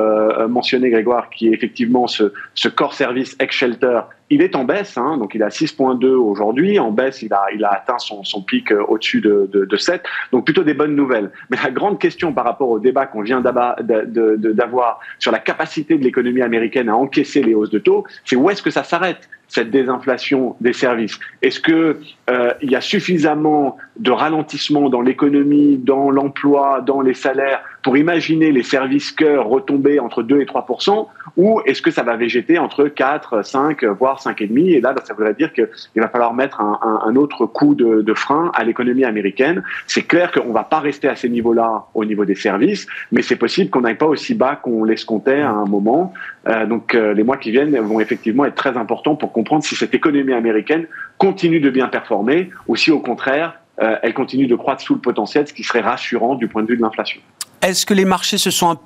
mentionnez, 0.49 0.91
Grégoire, 0.91 1.31
qui 1.31 1.49
est 1.49 1.53
effectivement 1.53 2.07
ce, 2.07 2.33
ce 2.55 2.69
core 2.69 2.95
service 2.95 3.37
ex-shelter, 3.41 4.01
il 4.31 4.43
est 4.43 4.57
en 4.57 4.65
baisse, 4.65 4.97
hein, 4.97 5.19
donc 5.19 5.35
il 5.35 5.43
est 5.43 5.45
à 5.45 5.49
6.2 5.49 6.07
aujourd'hui. 6.07 6.79
En 6.79 6.91
baisse, 6.91 7.23
il 7.23 7.33
a, 7.33 7.45
il 7.55 7.65
a 7.65 7.71
atteint 7.71 7.99
son, 7.99 8.25
son 8.25 8.43
pic 8.43 8.73
euh, 8.73 8.83
au-dessus 8.89 9.21
de, 9.21 9.49
de, 9.53 9.65
de, 9.65 9.77
7. 9.77 10.03
Donc 10.33 10.45
plutôt 10.45 10.65
des 10.65 10.75
bonnes 10.75 10.97
nouvelles. 10.97 11.31
Mais 11.51 11.59
la 11.63 11.71
grande 11.71 11.99
question 11.99 12.33
par 12.33 12.45
rapport 12.45 12.71
au 12.71 12.79
débat 12.79 13.07
qu'on 13.07 13.23
vient 13.23 13.41
d'avoir 13.43 15.01
sur 15.19 15.33
la 15.33 15.39
capacité 15.39 15.99
de 15.99 16.05
l'économie 16.05 16.43
américaine 16.43 16.89
à 16.89 16.97
encaisser 16.97 17.43
les 17.43 17.55
hausses 17.55 17.71
de 17.71 17.79
taux, 17.79 18.05
c'est 18.25 18.37
où 18.37 18.49
est-ce 18.49 18.63
que 18.63 18.71
ça 18.71 18.85
s'arrête 18.85 19.29
cette 19.49 19.71
désinflation 19.71 20.57
des 20.63 20.73
services? 20.73 21.19
Est-ce 21.43 21.61
que 21.61 22.01
euh, 22.31 22.55
il 22.63 22.71
y 22.71 22.77
a 22.77 22.81
suffisamment 22.81 23.77
de 23.99 24.11
ralentissement 24.11 24.89
dans 24.89 25.03
l'économie, 25.03 25.77
dans 25.77 26.11
l'emploi, 26.11 26.81
dans 26.81 27.03
les 27.03 27.15
salaires 27.15 27.63
pour 27.83 27.97
imaginer 27.97 28.53
les 28.53 28.63
services 28.63 29.13
cœurs 29.13 29.47
retomber 29.47 30.01
entre 30.01 30.23
2 30.23 30.41
et 30.41 30.45
3% 30.45 31.07
ou 31.37 31.61
est-ce 31.67 31.83
que 31.83 31.91
ça 31.91 32.03
va 32.03 32.17
végéter 32.17 32.59
entre 32.59 32.85
4, 32.85 33.45
5, 33.45 33.85
voire 33.85 34.12
5,5 34.21 34.71
Et 34.71 34.81
là, 34.81 34.95
ça 35.05 35.15
voudrait 35.15 35.35
dire 35.35 35.53
qu'il 35.53 35.69
va 35.97 36.09
falloir 36.09 36.35
mettre 36.35 36.61
un, 36.61 37.17
autre 37.17 37.47
coup 37.47 37.75
de, 37.75 38.15
frein 38.15 38.51
à 38.55 38.65
l'économie 38.65 39.05
américaine. 39.05 39.63
C'est 39.87 40.03
clair 40.03 40.31
qu'on 40.33 40.49
ne 40.49 40.53
va 40.53 40.65
pas 40.65 40.81
rester 40.81 41.09
à 41.09 41.17
ces 41.17 41.29
niveaux-là 41.29 41.87
au 41.95 42.05
niveau 42.05 42.25
des 42.25 42.35
services, 42.35 42.87
mais 43.11 43.23
c'est 43.23 43.37
possible 43.37 43.71
qu'on 43.71 43.83
n'aille 43.83 43.97
pas 43.97 44.07
aussi 44.07 44.35
bas 44.35 44.57
qu'on 44.57 44.85
l'escomptait 44.85 45.41
à 45.41 45.51
un 45.51 45.65
moment. 45.65 46.13
Euh, 46.49 46.67
donc 46.67 46.95
euh, 46.95 47.15
les 47.15 47.23
mois 47.23 47.37
qui 47.37 47.51
viennent 47.51 47.77
vont 47.81 48.01
effectivement 48.01 48.45
être 48.45 48.55
très 48.55 48.77
importants 48.77 49.17
pour 49.17 49.33
comprendre 49.33 49.65
si 49.65 49.75
cette 49.77 49.95
économie 49.95 50.33
américaine 50.33 50.87
continue 51.19 51.61
de 51.61 51.71
bien 51.71 51.89
performer 51.89 52.51
ou 52.67 52.77
si 52.77 52.91
au 52.91 53.01
contraire 53.01 53.55
euh, 53.81 53.97
elle 54.03 54.15
continue 54.15 54.47
de 54.47 54.55
croître 54.55 54.83
sous 54.83 54.95
le 54.95 55.01
potentiel, 55.01 55.47
ce 55.47 55.53
qui 55.53 55.63
serait 55.63 55.81
rassurant 55.81 56.35
du 56.35 56.49
point 56.49 56.63
de 56.63 56.69
vue 56.69 56.77
de 56.77 56.83
l'inflation. 56.83 57.21
Est-ce 57.63 57.87
que 57.87 57.95
les 57.95 58.05
marchés 58.05 58.39
se 58.39 58.51
sont 58.51 58.71
un 58.71 58.79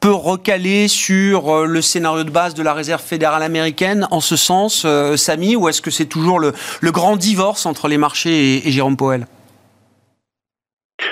peu 0.00 0.12
recalés 0.12 0.88
sur 0.88 1.66
le 1.66 1.82
scénario 1.82 2.24
de 2.24 2.30
base 2.30 2.54
de 2.54 2.62
la 2.62 2.72
Réserve 2.72 3.02
fédérale 3.02 3.42
américaine 3.42 4.06
en 4.10 4.20
ce 4.20 4.36
sens, 4.36 4.86
Samy, 5.16 5.56
ou 5.56 5.68
est-ce 5.68 5.82
que 5.82 5.90
c'est 5.90 6.06
toujours 6.06 6.40
le, 6.40 6.52
grand 6.84 7.16
divorce 7.16 7.66
entre 7.66 7.88
les 7.88 7.98
marchés 7.98 8.66
et 8.66 8.70
Jérôme 8.70 8.96
Powell? 8.96 9.26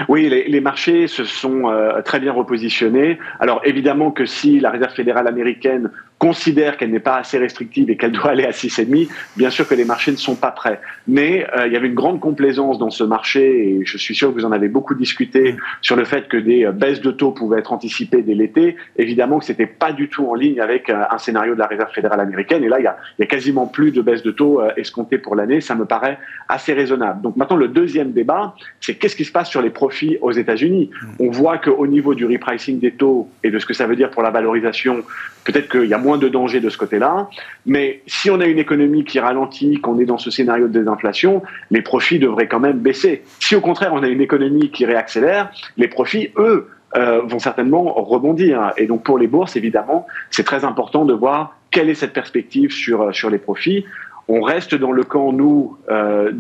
Oui, 0.09 0.28
les, 0.28 0.61
marchés 0.61 1.09
se 1.09 1.25
sont 1.25 1.68
euh, 1.68 2.02
très 2.02 2.21
bien 2.21 2.33
repositionnés. 2.33 3.18
Alors 3.40 3.61
évidemment 3.64 4.11
que 4.11 4.26
si 4.26 4.61
la 4.61 4.71
Réserve 4.71 4.95
fédérale 4.95 5.26
américaine 5.26 5.90
considère 6.18 6.76
qu'elle 6.76 6.90
n'est 6.90 6.98
pas 6.98 7.16
assez 7.16 7.38
restrictive 7.38 7.90
et 7.90 7.96
qu'elle 7.96 8.12
doit 8.12 8.30
aller 8.30 8.44
à 8.44 8.50
6,5, 8.50 9.08
bien 9.37 9.50
sûr 9.50 9.66
que 9.68 9.75
les 9.75 9.84
marchés 9.84 10.10
ne 10.10 10.16
sont 10.16 10.34
pas 10.34 10.50
prêts. 10.50 10.80
Mais 11.06 11.46
euh, 11.56 11.66
il 11.66 11.72
y 11.72 11.76
avait 11.76 11.87
une 11.87 11.94
grande 11.94 12.20
complaisance 12.20 12.78
dans 12.78 12.90
ce 12.90 13.04
marché 13.04 13.68
et 13.68 13.82
je 13.84 13.96
suis 13.96 14.14
sûr 14.14 14.30
que 14.30 14.34
vous 14.34 14.44
en 14.44 14.52
avez 14.52 14.68
beaucoup 14.68 14.94
discuté 14.94 15.56
sur 15.80 15.96
le 15.96 16.04
fait 16.04 16.28
que 16.28 16.37
des 16.37 16.66
euh, 16.66 16.72
baisses 16.72 17.00
de 17.00 17.12
taux 17.12 17.30
pouvaient 17.30 17.60
être 17.60 17.72
anticipées 17.72 18.22
dès 18.22 18.34
l'été. 18.34 18.76
Évidemment 18.96 19.38
que 19.38 19.44
c'était 19.44 19.66
pas 19.66 19.92
du 19.92 20.08
tout 20.08 20.26
en 20.26 20.34
ligne 20.34 20.60
avec 20.60 20.90
euh, 20.90 21.04
un 21.08 21.18
scénario 21.18 21.54
de 21.54 21.60
la 21.60 21.66
Réserve 21.66 21.92
fédérale 21.92 22.20
américaine. 22.20 22.64
Et 22.64 22.68
là, 22.68 22.80
il 22.80 22.84
y 22.84 22.88
a, 22.88 22.96
il 23.18 23.22
y 23.22 23.25
a 23.25 23.26
quasiment 23.26 23.66
plus 23.66 23.92
de 23.92 24.02
baisses 24.02 24.22
de 24.22 24.32
taux 24.32 24.60
escomptées 24.76 25.18
pour 25.18 25.37
l'année. 25.37 25.60
Ça 25.60 25.76
me 25.76 25.84
paraît 25.84 26.18
assez 26.48 26.72
raisonnable. 26.72 27.22
Donc 27.22 27.37
maintenant, 27.37 27.56
le 27.56 27.68
deuxième 27.68 28.12
débat, 28.12 28.54
c'est 28.80 28.94
qu'est-ce 28.94 29.16
qui 29.16 29.25
se 29.25 29.32
passe 29.32 29.48
sur 29.48 29.62
les 29.62 29.70
profits 29.70 30.18
aux 30.20 30.32
États-Unis? 30.32 30.90
On 31.20 31.30
voit 31.30 31.58
qu'au 31.58 31.87
niveau 31.87 32.14
du 32.14 32.26
repricing 32.26 32.80
des 32.80 32.92
taux 32.92 33.28
et 33.44 33.50
de 33.50 33.58
ce 33.58 33.66
que 33.66 33.75
ça 33.75 33.87
veut 33.87 33.96
dire 33.96 34.10
pour 34.10 34.22
la 34.22 34.30
valorisation, 34.30 35.04
peut-être 35.44 35.68
qu'il 35.68 35.87
y 35.87 35.94
a 35.94 35.98
moins 35.98 36.07
de 36.16 36.28
danger 36.28 36.60
de 36.60 36.70
ce 36.70 36.78
côté-là. 36.78 37.28
Mais 37.66 38.02
si 38.06 38.30
on 38.30 38.40
a 38.40 38.46
une 38.46 38.58
économie 38.58 39.04
qui 39.04 39.20
ralentit, 39.20 39.80
qu'on 39.80 39.98
est 39.98 40.04
dans 40.04 40.18
ce 40.18 40.30
scénario 40.30 40.68
de 40.68 40.72
désinflation, 40.72 41.42
les 41.70 41.82
profits 41.82 42.18
devraient 42.18 42.48
quand 42.48 42.60
même 42.60 42.78
baisser. 42.78 43.22
Si 43.40 43.54
au 43.54 43.60
contraire 43.60 43.92
on 43.92 44.02
a 44.02 44.08
une 44.08 44.20
économie 44.20 44.70
qui 44.70 44.86
réaccélère, 44.86 45.50
les 45.76 45.88
profits, 45.88 46.30
eux, 46.38 46.68
euh, 46.96 47.20
vont 47.26 47.38
certainement 47.38 47.82
rebondir. 47.82 48.72
Et 48.78 48.86
donc 48.86 49.02
pour 49.02 49.18
les 49.18 49.26
bourses, 49.26 49.56
évidemment, 49.56 50.06
c'est 50.30 50.44
très 50.44 50.64
important 50.64 51.04
de 51.04 51.12
voir 51.12 51.58
quelle 51.70 51.90
est 51.90 51.94
cette 51.94 52.14
perspective 52.14 52.72
sur, 52.72 53.14
sur 53.14 53.28
les 53.28 53.36
profits 53.36 53.84
on 54.28 54.42
reste 54.42 54.75
dans 54.75 54.92
le 54.92 55.04
camp, 55.04 55.32
nous, 55.32 55.78
euh, 55.90 56.30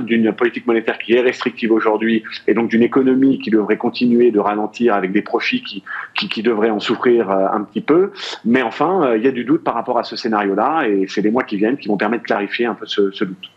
d'une 0.00 0.32
politique 0.32 0.66
monétaire 0.66 0.98
qui 0.98 1.14
est 1.14 1.20
restrictive 1.20 1.70
aujourd'hui 1.70 2.24
et 2.48 2.54
donc 2.54 2.68
d'une 2.68 2.82
économie 2.82 3.38
qui 3.38 3.50
devrait 3.50 3.76
continuer 3.76 4.32
de 4.32 4.40
ralentir 4.40 4.94
avec 4.94 5.12
des 5.12 5.22
profits 5.22 5.62
qui, 5.62 6.42
devraient 6.42 6.70
en 6.70 6.80
souffrir 6.80 7.30
euh, 7.30 7.46
un 7.52 7.62
petit 7.62 7.80
peu. 7.80 8.12
Mais 8.44 8.62
enfin, 8.62 9.04
euh, 9.04 9.16
il 9.16 9.24
y 9.24 9.28
a 9.28 9.30
du 9.30 9.44
doute 9.44 9.62
par 9.62 9.74
rapport 9.74 9.98
à 9.98 10.04
ce 10.04 10.16
scénario-là 10.16 10.88
et 10.88 11.06
c'est 11.08 11.20
les 11.20 11.30
mois 11.30 11.44
qui 11.44 11.56
viennent 11.56 11.76
qui 11.76 11.88
vont 11.88 11.96
permettre 11.96 12.22
de 12.22 12.26
clarifier 12.26 12.66
un 12.66 12.74
peu 12.74 12.86
ce, 12.86 13.10
ce 13.12 13.24
doute. 13.24 13.50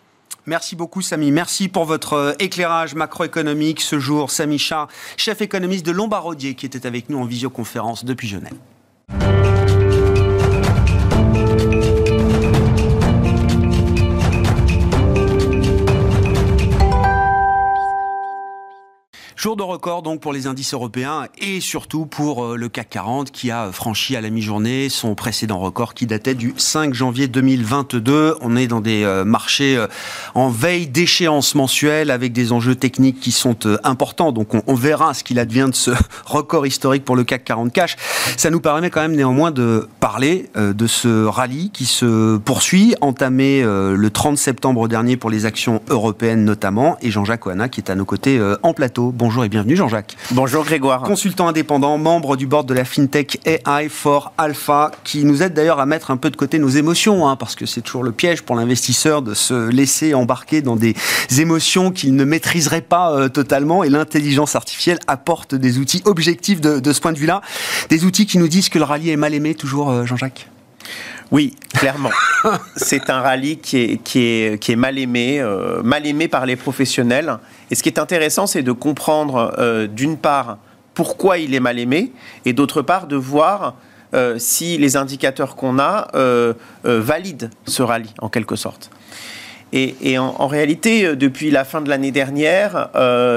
Merci 0.45 0.75
beaucoup 0.75 1.01
Samy. 1.01 1.31
Merci 1.31 1.69
pour 1.69 1.85
votre 1.85 2.35
éclairage 2.39 2.93
macroéconomique 2.95 3.79
ce 3.79 3.97
jour. 3.97 4.29
Samy 4.29 4.59
Char, 4.59 4.89
chef 5.17 5.41
économiste 5.41 5.85
de 5.85 5.93
Lombardier, 5.93 6.53
qui 6.53 6.65
était 6.65 6.85
avec 6.85 7.09
nous 7.09 7.17
en 7.17 7.23
visioconférence 7.23 8.03
depuis 8.03 8.27
Genève. 8.27 8.53
Jour 19.43 19.57
de 19.57 19.63
record 19.63 20.03
donc 20.03 20.21
pour 20.21 20.31
les 20.31 20.47
indices 20.47 20.73
européens 20.73 21.27
et 21.37 21.59
surtout 21.59 22.05
pour 22.05 22.45
euh, 22.45 22.55
le 22.55 22.69
CAC 22.69 22.91
40 22.91 23.29
qui 23.29 23.51
a 23.51 23.73
franchi 23.73 24.15
à 24.15 24.21
la 24.21 24.29
mi-journée 24.29 24.87
son 24.87 25.15
précédent 25.15 25.59
record 25.59 25.95
qui 25.95 26.05
datait 26.05 26.33
du 26.33 26.53
5 26.55 26.93
janvier 26.93 27.27
2022. 27.27 28.37
On 28.39 28.55
est 28.55 28.67
dans 28.67 28.79
des 28.79 29.03
euh, 29.03 29.25
marchés 29.25 29.75
euh, 29.75 29.87
en 30.33 30.47
veille 30.47 30.87
d'échéance 30.87 31.55
mensuelle 31.55 32.09
avec 32.09 32.31
des 32.31 32.53
enjeux 32.53 32.75
techniques 32.75 33.19
qui 33.19 33.33
sont 33.33 33.57
importants. 33.83 34.31
Donc 34.31 34.51
on, 34.65 34.75
verra 34.75 35.13
ce 35.13 35.25
qu'il 35.25 35.39
advient 35.39 35.67
de 35.69 35.75
ce 35.75 35.91
record 36.25 36.65
historique 36.65 37.03
pour 37.03 37.17
le 37.17 37.25
CAC 37.25 37.43
40 37.43 37.73
cash. 37.73 37.97
Ça 38.37 38.49
nous 38.49 38.61
permet 38.61 38.91
quand 38.91 39.01
même 39.01 39.17
néanmoins 39.17 39.51
de 39.51 39.89
parler 39.99 40.49
de 40.55 40.87
ce 40.87 41.25
rallye 41.25 41.69
qui 41.71 41.85
se 41.85 42.37
poursuit, 42.37 42.95
entamé 43.01 43.61
le 43.61 44.09
30 44.09 44.37
septembre 44.37 44.87
dernier 44.87 45.17
pour 45.17 45.29
les 45.29 45.45
actions 45.45 45.81
européennes 45.89 46.45
notamment 46.45 46.97
et 47.01 47.11
Jean-Jacques 47.11 47.45
Oana 47.45 47.67
qui 47.67 47.81
est 47.81 47.89
à 47.89 47.95
nos 47.95 48.05
côtés 48.05 48.41
en 48.63 48.73
plateau. 48.73 49.11
Bonjour. 49.13 49.32
Bonjour 49.33 49.45
et 49.45 49.49
bienvenue 49.49 49.75
Jean-Jacques. 49.75 50.15
Bonjour 50.29 50.63
Grégoire. 50.63 51.01
Consultant 51.01 51.47
indépendant, 51.47 51.97
membre 51.97 52.37
du 52.37 52.45
board 52.45 52.67
de 52.67 52.75
la 52.75 52.85
FinTech 52.85 53.39
AI 53.47 53.89
for 53.89 54.31
Alpha, 54.37 54.91
qui 55.03 55.25
nous 55.25 55.41
aide 55.41 55.55
d'ailleurs 55.55 55.79
à 55.79 55.87
mettre 55.87 56.11
un 56.11 56.17
peu 56.17 56.29
de 56.29 56.35
côté 56.35 56.59
nos 56.59 56.69
émotions, 56.69 57.27
hein, 57.27 57.35
parce 57.35 57.55
que 57.55 57.65
c'est 57.65 57.81
toujours 57.81 58.03
le 58.03 58.11
piège 58.11 58.43
pour 58.43 58.55
l'investisseur 58.55 59.23
de 59.23 59.33
se 59.33 59.71
laisser 59.71 60.13
embarquer 60.13 60.61
dans 60.61 60.75
des 60.75 60.93
émotions 61.39 61.89
qu'il 61.89 62.15
ne 62.15 62.23
maîtriserait 62.25 62.81
pas 62.81 63.11
euh, 63.11 63.27
totalement. 63.27 63.83
Et 63.83 63.89
l'intelligence 63.89 64.55
artificielle 64.55 64.99
apporte 65.07 65.55
des 65.55 65.79
outils 65.79 66.03
objectifs 66.05 66.61
de, 66.61 66.93
ce 66.93 67.01
point 67.01 67.11
de 67.11 67.17
vue-là. 67.17 67.41
Des 67.89 68.05
outils 68.05 68.27
qui 68.27 68.37
nous 68.37 68.47
disent 68.47 68.69
que 68.69 68.77
le 68.77 68.85
rallye 68.85 69.09
est 69.09 69.17
mal 69.17 69.33
aimé, 69.33 69.55
toujours 69.55 69.89
euh, 69.89 70.05
Jean-Jacques 70.05 70.47
oui, 71.31 71.55
clairement. 71.73 72.11
c'est 72.75 73.09
un 73.09 73.21
rallye 73.21 73.57
qui 73.57 73.99
est, 74.15 74.75
mal 74.75 74.97
aimé, 74.97 75.39
euh, 75.39 75.81
mal 75.83 76.05
aimé 76.05 76.27
par 76.27 76.45
les 76.45 76.55
professionnels. 76.55 77.37
Et 77.71 77.75
ce 77.75 77.83
qui 77.83 77.89
est 77.89 77.99
intéressant, 77.99 78.47
c'est 78.47 78.63
de 78.63 78.71
comprendre, 78.71 79.53
euh, 79.57 79.87
d'une 79.87 80.17
part, 80.17 80.57
pourquoi 80.93 81.39
il 81.39 81.55
est 81.55 81.59
mal 81.59 81.79
aimé, 81.79 82.11
et 82.45 82.53
d'autre 82.53 82.81
part, 82.81 83.07
de 83.07 83.15
voir 83.15 83.75
euh, 84.13 84.35
si 84.37 84.77
les 84.77 84.95
indicateurs 84.95 85.55
qu'on 85.55 85.79
a 85.79 86.07
valident 86.83 87.49
ce 87.65 87.81
rallye, 87.81 88.13
en 88.19 88.29
quelque 88.29 88.55
sorte. 88.55 88.91
Et, 89.75 90.19
en, 90.19 90.47
réalité, 90.47 91.15
depuis 91.15 91.49
la 91.49 91.65
fin 91.65 91.81
de 91.81 91.89
l'année 91.89 92.11
dernière, 92.11 92.89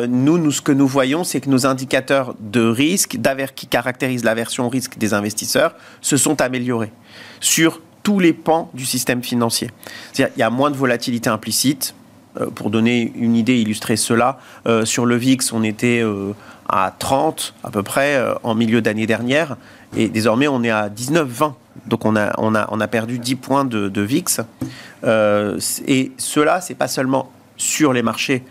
nous, 0.07 0.37
nous, 0.37 0.51
ce 0.51 0.61
que 0.61 0.71
nous 0.71 0.87
voyons, 0.87 1.25
c'est 1.25 1.41
que 1.41 1.49
nos 1.49 1.65
indicateurs 1.65 2.35
de 2.41 2.61
risque, 2.61 3.19
qui 3.55 3.67
caractérisent 3.67 4.23
l'aversion 4.23 4.67
au 4.67 4.69
risque 4.69 4.99
des 4.99 5.15
investisseurs, 5.15 5.75
se 6.03 6.19
sont 6.19 6.43
améliorés 6.43 6.93
sur 7.41 7.81
tous 8.03 8.21
les 8.21 8.35
pans 8.35 8.71
du 8.75 8.85
système 8.85 9.23
financier. 9.23 9.71
il 10.19 10.29
y 10.37 10.43
a 10.43 10.51
moins 10.51 10.71
de 10.71 10.77
volatilité 10.77 11.31
implicite. 11.31 11.95
Euh, 12.41 12.51
pour 12.51 12.71
donner 12.71 13.13
une 13.17 13.37
idée, 13.37 13.59
illustrer 13.59 13.97
cela, 13.97 14.39
euh, 14.67 14.85
sur 14.85 15.07
le 15.07 15.17
VIX, 15.17 15.53
on 15.53 15.63
était 15.63 16.01
euh, 16.03 16.33
à 16.69 16.95
30 16.99 17.55
à 17.63 17.71
peu 17.71 17.83
près 17.83 18.21
en 18.43 18.55
milieu 18.55 18.83
d'année 18.83 19.07
dernière, 19.07 19.57
et 19.97 20.09
désormais 20.09 20.49
on 20.49 20.63
est 20.63 20.71
à 20.71 20.89
19-20. 20.89 21.53
Donc 21.87 22.05
on 22.05 22.17
a, 22.17 22.33
on, 22.39 22.55
a, 22.55 22.69
on 22.71 22.81
a 22.81 22.89
perdu 22.89 23.19
10 23.19 23.35
points 23.37 23.65
de, 23.65 24.01
VIX. 24.01 24.41
et 25.87 26.13
cela, 26.17 26.61
c'est 26.61 26.75
pas 26.75 26.89
seulement 26.89 27.31
sur 27.57 27.93
les 27.93 28.03
marchés 28.03 28.45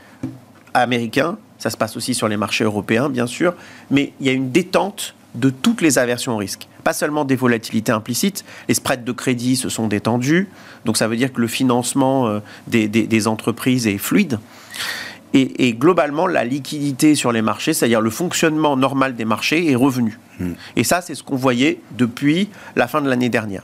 américains, 0.74 1.38
ça 1.58 1.70
se 1.70 1.78
passe 1.78 1.98
aussi 1.98 2.14
sur 2.14 2.28
les 2.28 2.38
marchés 2.38 2.64
européens, 2.64 3.10
bien 3.10 3.28
sûr, 3.28 3.54
mais 3.90 4.14
il 4.20 4.28
y 4.28 4.30
a 4.30 4.34
une 4.34 4.52
détente 4.52 5.16
de 5.36 5.50
toutes 5.50 5.82
les 5.82 5.98
aversions 5.98 6.36
au 6.36 6.38
risque. 6.38 6.68
Pas 6.84 6.94
seulement 6.94 7.25
des 7.25 7.36
volatilités 7.36 7.92
implicites, 7.92 8.46
les 8.68 8.74
spreads 8.74 9.04
de 9.04 9.12
crédit 9.12 9.56
se 9.56 9.70
sont 9.70 9.88
détendus, 9.88 10.48
donc 10.86 10.98
ça 10.98 11.08
veut 11.08 11.18
dire 11.18 11.34
que 11.34 11.42
le 11.42 11.48
financement 11.48 12.28
euh, 12.28 12.40
des, 12.68 13.28
entreprises 13.28 13.88
est 13.88 13.98
fluide. 13.98 14.40
Et, 15.38 15.74
globalement, 15.74 16.27
la 16.27 16.46
liquidité 16.46 17.13
sur 17.13 17.34
les 17.34 17.42
marchés, 17.42 17.74
c'est-à-dire 17.74 18.00
le 18.00 18.10
fonctionnement 18.10 18.77
normal 18.77 19.15
des 19.15 19.25
marchés, 19.25 19.70
est 19.70 19.75
revenu. 19.75 20.18
Hmm. 20.39 20.54
Et 20.77 20.86
ça, 20.86 21.01
c'est 21.01 21.13
ce 21.13 21.24
qu'on 21.24 21.36
voyait 21.36 21.82
depuis 21.98 22.50
la 22.77 22.88
fin 22.88 23.01
de 23.01 23.10
l'année 23.10 23.30
dernière. 23.30 23.63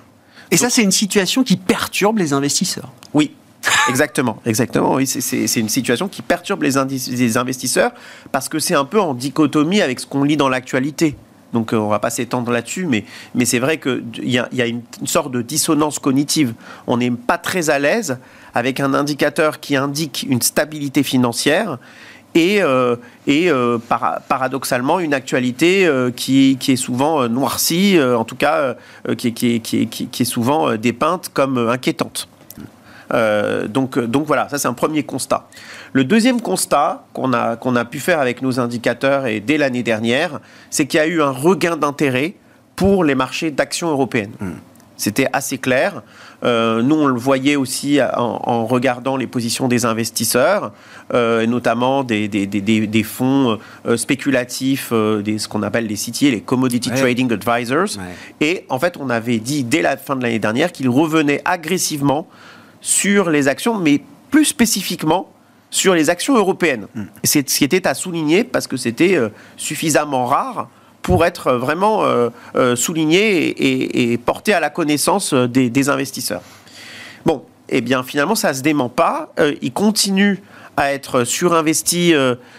Et 0.51 0.57
ça, 0.57 0.69
c'est 0.69 0.83
une 0.83 0.91
situation 0.91 1.43
qui 1.43 1.55
perturbe 1.55 2.17
les 2.17 2.33
investisseurs. 2.33 2.91
Oui, 3.13 3.31
Exactement, 3.89 4.41
exactement. 4.45 4.95
Oui, 4.95 5.07
c'est 5.07 5.59
une 5.59 5.69
situation 5.69 6.07
qui 6.07 6.21
perturbe 6.21 6.63
les, 6.63 6.71
les 7.11 7.37
investisseurs 7.37 7.91
parce 8.31 8.49
que 8.49 8.59
c'est 8.59 8.75
un 8.75 8.85
peu 8.85 8.99
en 8.99 9.13
dichotomie 9.13 9.81
avec 9.81 9.99
ce 9.99 10.07
qu'on 10.07 10.23
lit 10.23 10.37
dans 10.37 10.49
l'actualité. 10.49 11.15
Donc 11.53 11.73
euh, 11.73 11.77
on 11.77 11.85
ne 11.85 11.89
va 11.89 11.99
pas 11.99 12.09
s'étendre 12.09 12.51
là-dessus, 12.51 12.85
mais, 12.85 13.05
mais 13.35 13.45
c'est 13.45 13.59
vrai 13.59 13.79
qu'il 13.79 14.03
y 14.23 14.39
a, 14.39 14.47
y 14.51 14.61
a 14.61 14.67
une, 14.67 14.81
sorte 15.05 15.31
de 15.31 15.41
dissonance 15.41 15.99
cognitive. 15.99 16.53
On 16.87 16.97
n'est 16.97 17.11
pas 17.11 17.37
très 17.37 17.69
à 17.69 17.79
l'aise 17.79 18.17
avec 18.53 18.79
un 18.79 18.93
indicateur 18.93 19.59
qui 19.59 19.75
indique 19.75 20.25
une 20.29 20.41
stabilité 20.41 21.03
financière 21.03 21.77
et, 22.33 22.61
euh, 22.61 22.95
euh, 23.27 23.77
paradoxalement 24.27 24.99
une 24.99 25.13
actualité 25.13 25.89
qui, 26.15 26.57
qui, 26.59 26.71
est 26.71 26.77
souvent 26.77 27.27
noircie, 27.27 27.99
en 28.01 28.23
tout 28.23 28.35
cas 28.35 28.75
qui, 29.17 29.27
est 29.27 30.23
souvent 30.23 30.75
dépeinte 30.75 31.29
comme 31.33 31.57
inquiétante. 31.57 32.29
donc, 33.67 33.97
voilà, 34.25 34.47
ça 34.49 34.57
c'est 34.57 34.69
un 34.69 34.73
premier 34.73 35.03
constat. 35.03 35.47
Le 35.93 36.05
deuxième 36.05 36.39
constat 36.39 37.03
qu'on 37.13 37.33
a, 37.33 37.85
pu 37.85 37.99
faire 37.99 38.21
avec 38.21 38.41
nos 38.41 38.59
indicateurs 38.59 39.25
et 39.25 39.41
dès 39.41 39.57
l'année 39.57 39.83
dernière, 39.83 40.39
c'est 40.69 40.87
qu'il 40.87 40.99
y 40.99 41.03
a 41.03 41.07
eu 41.07 41.21
un 41.21 41.31
regain 41.31 41.75
d'intérêt 41.75 42.35
pour 42.77 43.03
les 43.03 43.15
marchés 43.15 43.51
d'actions 43.51 43.89
européennes. 43.89 44.31
Hmm. 44.39 44.53
C'était 45.01 45.25
assez 45.33 45.57
clair. 45.57 46.03
Euh, 46.43 46.83
nous, 46.83 46.93
on 46.93 47.07
le 47.07 47.19
voyait 47.19 47.55
aussi 47.55 47.99
en, 47.99 48.67
regardant 48.67 49.17
les 49.17 49.25
positions 49.25 49.67
des 49.67 49.83
investisseurs, 49.83 50.73
euh, 51.11 51.47
notamment 51.47 52.03
des, 52.03 52.27
des, 52.27 53.03
fonds 53.03 53.57
euh, 53.87 53.97
spéculatifs, 53.97 54.93
des, 54.93 55.39
ce 55.39 55.47
qu'on 55.47 55.63
appelle 55.63 55.87
les 55.87 55.95
CTA, 55.95 56.29
les 56.29 56.41
Commodity 56.41 56.91
Trading 56.91 57.33
Advisors. 57.33 57.99
Et 58.41 58.67
en 58.69 58.77
fait, 58.77 58.95
on 58.99 59.09
avait 59.09 59.39
dit 59.39 59.63
dès 59.63 59.81
la 59.81 59.97
fin 59.97 60.15
de 60.15 60.21
l'année 60.21 60.37
dernière 60.37 60.71
qu'ils 60.71 60.89
revenaient 60.89 61.41
agressivement 61.45 62.27
sur 62.79 63.31
les 63.31 63.47
actions, 63.47 63.79
mais 63.79 64.03
plus 64.29 64.45
spécifiquement 64.45 65.33
sur 65.71 65.95
les 65.95 66.11
actions 66.11 66.37
européennes. 66.37 66.85
C'est 67.23 67.49
ce 67.49 67.57
qui 67.57 67.63
était 67.63 67.87
à 67.87 67.95
souligner 67.95 68.43
parce 68.43 68.67
que 68.67 68.77
c'était 68.77 69.17
suffisamment 69.57 70.27
rare 70.27 70.69
pour 71.01 71.25
être 71.25 71.53
vraiment 71.53 72.03
euh, 72.03 72.29
euh, 72.55 72.75
souligné 72.75 74.11
et, 74.13 74.17
porté 74.17 74.53
à 74.53 74.59
la 74.59 74.69
connaissance 74.69 75.33
euh, 75.33 75.47
des, 75.47 75.89
investisseurs. 75.89 76.41
Bon, 77.25 77.43
eh 77.69 77.81
bien 77.81 78.03
finalement 78.03 78.35
ça 78.35 78.49
ne 78.49 78.53
se 78.53 78.61
dément 78.61 78.89
pas. 78.89 79.33
il 79.61 79.71
continue 79.71 80.41
à 80.77 80.93
être 80.93 81.23
surinvesti 81.23 82.13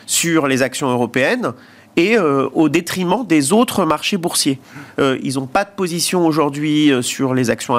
sur 0.06 0.46
les 0.46 0.62
actions 0.62 0.90
européennes 0.90 1.52
et 1.96 2.18
au 2.18 2.68
détriment 2.68 3.26
des 3.26 3.52
autres 3.52 3.84
marchés 3.84 4.16
boursiers. 4.16 4.58
ils 4.98 5.34
n'ont 5.34 5.46
pas 5.46 5.64
de 5.64 5.70
position 5.76 6.26
aujourd'hui 6.26 6.92
sur 7.02 7.34
les 7.34 7.50
actions, 7.50 7.78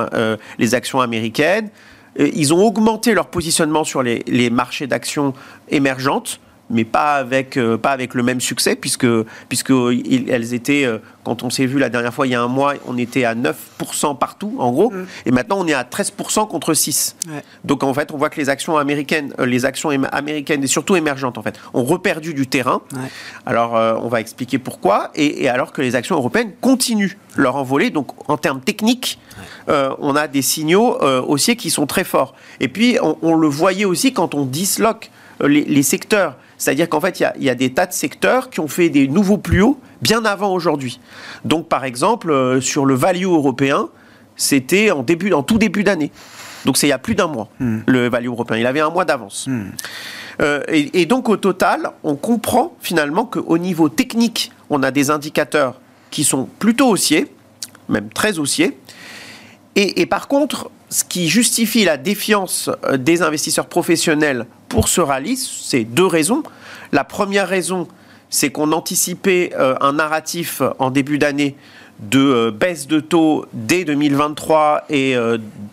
américaines. 1.00 1.70
ils 2.18 2.54
ont 2.54 2.64
augmenté 2.64 3.14
leur 3.14 3.28
positionnement 3.28 3.84
sur 3.84 4.04
les 4.04 4.50
marchés 4.50 4.88
d'actions 4.88 5.34
émergentes 5.70 6.40
mais 6.70 6.86
pas 6.86 7.16
avec, 7.16 7.58
euh, 7.58 7.78
pas 7.78 7.92
avec 7.92 8.14
le 8.14 8.24
même 8.24 8.42
succès, 8.42 8.76
puisque, 8.76 9.08
puisque 9.50 9.72
elles 9.72 10.54
étaient, 10.54 10.86
euh, 10.86 10.98
quand 11.24 11.44
on 11.44 11.50
s'est 11.50 11.66
vu 11.66 11.78
la 11.78 11.90
dernière 11.90 12.14
fois, 12.14 12.26
il 12.26 12.32
y 12.32 12.36
a 12.36 12.42
un 12.42 12.48
mois, 12.48 12.74
on 12.88 12.98
était 12.98 13.26
à 13.26 13.36
9% 13.36 14.18
partout, 14.18 14.56
en 14.60 14.72
gros, 14.72 14.92
mm. 14.92 15.06
et 15.26 15.32
maintenant 15.32 15.58
on 15.60 15.68
est 15.68 15.74
à 15.74 15.84
13% 15.84 16.48
contre 16.48 16.74
6. 16.74 17.16
Donc 17.64 17.84
en 17.84 17.94
fait, 17.94 18.12
on 18.12 18.18
voit 18.18 18.30
que 18.30 18.40
les 18.40 18.50
actions 18.50 18.78
américaines, 18.78 19.34
euh, 19.40 19.46
les 19.46 19.66
actions 19.66 19.90
américaines, 19.90 20.64
et 20.64 20.68
surtout 20.68 20.96
émergentes, 20.96 21.38
en 21.38 21.44
fait, 21.44 21.60
ont 21.74 21.84
reperdu 21.84 22.34
du 22.34 22.48
terrain. 22.48 22.82
Alors, 23.46 23.74
on 24.04 24.08
va 24.08 24.20
expliquer 24.20 24.58
pourquoi, 24.58 25.12
et, 25.16 25.50
alors 25.50 25.74
que 25.74 25.82
les 25.82 25.96
actions 25.96 26.16
européennes 26.16 26.52
continuent 26.62 27.18
leur 27.36 27.56
envolée, 27.56 27.90
donc 27.90 28.30
en 28.30 28.38
termes 28.38 28.62
techniques, 28.62 29.20
on 29.68 30.16
a 30.16 30.28
des 30.28 30.42
signaux 30.42 30.98
haussiers 31.02 31.56
qui 31.56 31.70
sont 31.70 31.86
très 31.86 32.04
forts. 32.04 32.34
Et 32.60 32.68
puis, 32.68 32.98
on, 33.02 33.36
le 33.36 33.48
voyait 33.48 33.86
aussi 33.86 34.14
quand 34.14 34.34
on 34.34 34.46
disloque 34.46 35.12
les, 35.42 35.66
les 35.66 35.84
secteurs 35.84 36.36
c'est-à-dire 36.64 36.88
qu'en 36.88 37.02
fait, 37.02 37.20
il 37.20 37.44
y, 37.44 37.50
a, 37.50 37.56
des 37.56 37.74
tas 37.74 37.88
de 37.88 37.92
secteurs 37.92 38.50
qui 38.50 38.62
ont 38.62 38.70
fait 38.70 38.88
des 38.88 39.10
nouveaux 39.10 39.38
plus 39.38 39.62
hauts 39.62 39.78
bien 40.02 40.24
avant 40.24 40.54
aujourd'hui. 40.54 41.02
Donc, 41.44 41.68
par 41.68 41.84
exemple, 41.84 42.32
euh, 42.32 42.62
sur 42.62 42.86
le 42.86 42.94
value 42.94 43.26
européen, 43.26 43.90
c'était 44.38 44.90
en, 44.90 45.04
début, 45.04 45.34
en 45.34 45.44
tout 45.44 45.58
début 45.58 45.84
d'année. 45.84 46.10
Donc, 46.64 46.78
c'est 46.78 46.88
il 46.88 46.92
y 46.92 46.94
a 46.94 47.00
plus 47.00 47.16
d'un 47.16 47.28
mois, 47.28 47.50
hmm. 47.60 47.80
le 47.86 48.08
value 48.08 48.28
européen. 48.28 48.56
Il 48.56 48.66
avait 48.66 48.80
un 48.80 48.92
mois 48.92 49.04
d'avance. 49.04 49.46
Hmm. 49.46 49.72
Euh, 50.42 50.64
et, 50.70 51.06
donc, 51.06 51.28
au 51.28 51.36
total, 51.36 51.92
on 52.06 52.16
comprend 52.16 52.74
finalement 52.80 53.26
qu'au 53.26 53.58
niveau 53.58 53.90
technique, 53.90 54.54
on 54.70 54.84
a 54.84 54.92
des 54.92 55.12
indicateurs 55.12 55.82
qui 56.12 56.24
sont 56.24 56.48
plutôt 56.60 56.88
haussiers, 56.88 57.28
même 57.90 58.08
très 58.08 58.40
haussiers. 58.40 58.78
et 59.76 60.06
par 60.06 60.30
contre, 60.30 60.72
ce 60.94 61.04
qui 61.04 61.28
justifie 61.28 61.86
la 61.86 61.98
défiance 61.98 62.70
euh, 62.86 62.98
des 62.98 63.24
investisseurs 63.24 63.66
professionnels 63.66 64.46
pour 64.70 64.88
ce 64.88 65.02
rallye, 65.02 65.38
c'est 65.38 65.86
deux 65.86 66.06
raisons. 66.06 66.44
La 66.92 67.04
première 67.04 67.48
raison, 67.48 67.88
c'est 68.30 68.52
qu'on 68.52 68.72
anticipait 68.72 69.52
euh, 69.58 69.76
un 69.82 69.94
narratif 69.94 70.62
en 70.78 70.92
début 70.92 71.18
d'année 71.18 71.56
de 72.00 72.20
euh, 72.20 72.52
baisse 72.52 72.86
de 72.86 73.00
taux 73.00 73.48
dès 73.54 73.86
2023 73.86 74.86
et 74.92 75.16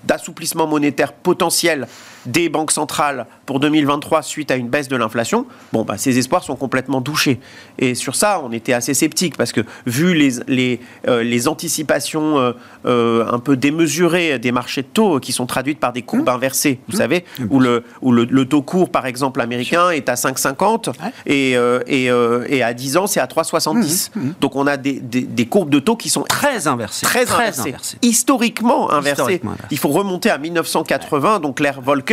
d'assouplissement 0.05 0.67
monétaire 0.67 1.13
potentiel 1.13 1.87
des 2.27 2.49
banques 2.49 2.73
centrales 2.73 3.27
pour 3.47 3.61
2023 3.61 4.23
suite 4.23 4.51
à 4.51 4.57
une 4.57 4.69
baisse 4.69 4.89
de 4.89 4.97
l'inflation, 4.97 5.47
bon, 5.73 5.83
bah, 5.83 5.97
ces 5.97 6.19
espoirs 6.19 6.45
sont 6.45 6.57
complètement 6.57 7.01
douchés. 7.01 7.41
Et 7.79 7.95
sur 7.95 8.15
ça, 8.15 8.41
on 8.45 8.53
était 8.53 8.73
assez 8.73 8.95
sceptiques 8.95 9.37
parce 9.37 9.53
que 9.53 9.63
vu 9.87 10.15
les, 10.15 10.35
les, 10.47 10.81
euh, 11.09 11.23
les 11.23 11.49
anticipations 11.49 12.39
euh, 12.39 12.53
euh, 12.87 13.27
un 13.31 13.39
peu 13.39 13.57
démesurées 13.57 14.39
des 14.39 14.53
marchés 14.53 14.83
de 14.83 14.89
taux 14.89 15.19
qui 15.21 15.33
sont 15.33 15.47
traduites 15.47 15.81
par 15.81 15.93
des 15.93 16.03
courbes 16.03 16.29
mmh. 16.29 16.35
inversées, 16.35 16.81
vous 16.89 16.97
mmh. 16.97 16.99
savez, 16.99 17.25
mmh. 17.39 17.45
où, 17.51 17.61
le, 17.61 17.85
où 18.03 18.13
le, 18.13 18.45
taux 18.45 18.63
court, 18.63 18.91
par 18.91 19.07
exemple, 19.07 19.41
américain 19.41 19.91
est 19.91 20.09
à 20.09 20.15
5,50 20.15 20.93
et, 21.27 21.53
et, 21.87 22.05
et, 22.49 22.63
à 22.63 22.75
10 22.75 22.97
ans, 22.99 23.07
c'est 23.07 23.21
à 23.21 23.27
3,70. 23.27 24.11
Donc 24.41 24.57
on 24.57 24.67
a 24.67 24.77
des, 24.77 25.01
des, 25.01 25.47
courbes 25.47 25.71
de 25.71 25.79
taux 25.79 25.97
qui 25.97 26.09
sont 26.09 26.23
très 26.23 26.67
inversées. 26.69 27.07
Très, 27.07 27.31
inversées. 27.33 27.75
Historiquement, 28.03 28.91
inversées. 28.91 29.41
Il 29.71 29.79
faut 29.79 29.89
remonter 29.89 30.31
à 30.31 30.39
1980, 30.39 31.41
donc 31.41 31.61
l'ère 31.61 31.81
Volcker 31.81 32.10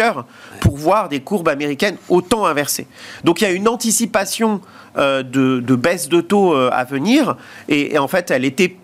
pour 0.62 0.77
voir 0.77 1.10
des 1.10 1.19
courbes 1.19 1.47
américaines 1.47 1.97
autant 2.10 2.45
inversées. 2.45 2.88
Donc 3.23 3.41
il 3.41 3.45
y 3.45 3.47
a 3.47 3.51
une 3.51 3.67
anticipation 3.67 4.62
euh, 4.97 5.23
de, 5.23 5.75
baisse 5.75 6.10
de 6.10 6.21
taux 6.21 6.53
euh, 6.53 6.69
à 6.71 6.83
venir 6.83 7.38
et, 7.69 7.97
en 7.97 8.07
fait 8.07 8.31
elle 8.31 8.45
était 8.45 8.75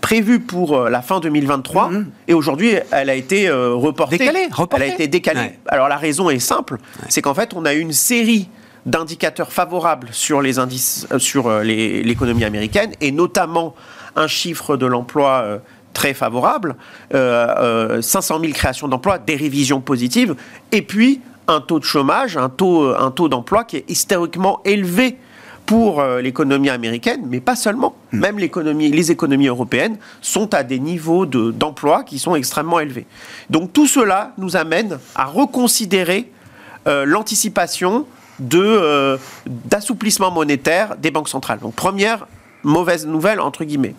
prévue 0.00 0.40
pour 0.40 0.76
euh, 0.76 0.90
la 0.90 1.02
fin 1.02 1.20
2023 1.20 1.90
mm-hmm. 1.90 2.04
et 2.28 2.34
aujourd'hui 2.34 2.74
elle 2.90 3.10
a 3.10 3.14
été 3.14 3.50
reportée. 3.50 4.18
Décalée, 4.18 4.48
Elle 4.72 4.82
a 4.82 4.86
été 4.86 5.08
décalée. 5.08 5.58
Alors 5.68 5.88
la 5.88 5.96
raison 5.96 6.30
est 6.30 6.38
simple, 6.38 6.78
c'est 7.08 7.22
qu'en 7.22 7.34
fait 7.34 7.54
on 7.54 7.64
a 7.64 7.74
une 7.74 7.92
série 7.92 8.48
d'indicateurs 8.86 9.52
favorables 9.52 10.08
sur 10.12 10.42
les 10.42 10.58
indices 10.58 11.06
sur 11.18 11.60
l'économie 11.60 12.44
américaine 12.44 12.92
et 13.00 13.10
notamment 13.10 13.74
un 14.14 14.28
chiffre 14.28 14.76
de 14.76 14.86
l'emploi 14.86 15.60
très 15.96 16.12
favorable, 16.12 16.76
500 17.10 17.14
euh, 17.14 18.00
000 18.02 18.42
euh, 18.44 18.52
créations 18.52 18.86
d'emplois, 18.86 19.18
des 19.18 19.34
révisions 19.34 19.80
positives, 19.80 20.36
et 20.70 20.82
puis 20.82 21.22
un 21.48 21.62
taux 21.62 21.78
de 21.78 21.84
chômage, 21.84 22.36
un 22.36 22.50
taux, 22.50 22.94
un 22.94 23.10
taux 23.10 23.30
d'emploi 23.30 23.64
qui 23.64 23.78
est 23.78 23.84
historiquement 23.88 24.60
élevé 24.66 25.16
pour 25.64 26.00
euh, 26.00 26.20
l'économie 26.20 26.68
américaine, 26.68 27.22
mais 27.26 27.40
pas 27.40 27.56
seulement. 27.56 27.96
Hmm. 28.12 28.18
Même 28.18 28.38
l'économie, 28.38 28.90
les 28.90 29.10
économies 29.10 29.46
européennes 29.46 29.96
sont 30.20 30.52
à 30.52 30.64
des 30.64 30.78
niveaux 30.78 31.24
d'emploi 31.24 32.04
qui 32.04 32.18
sont 32.18 32.34
extrêmement 32.34 32.78
élevés. 32.78 33.06
Donc 33.48 33.72
tout 33.72 33.86
cela 33.86 34.32
nous 34.36 34.54
amène 34.54 34.98
à 35.14 35.24
reconsidérer 35.24 36.30
l'anticipation 36.84 38.06
de 38.38 39.18
d'assouplissement 39.44 40.30
monétaire 40.30 40.94
des 40.96 41.10
banques 41.10 41.28
centrales. 41.28 41.58
Donc 41.58 41.74
première 41.74 42.28
mauvaise 42.62 43.06
nouvelle 43.06 43.40
entre 43.40 43.64
guillemets. 43.64 43.96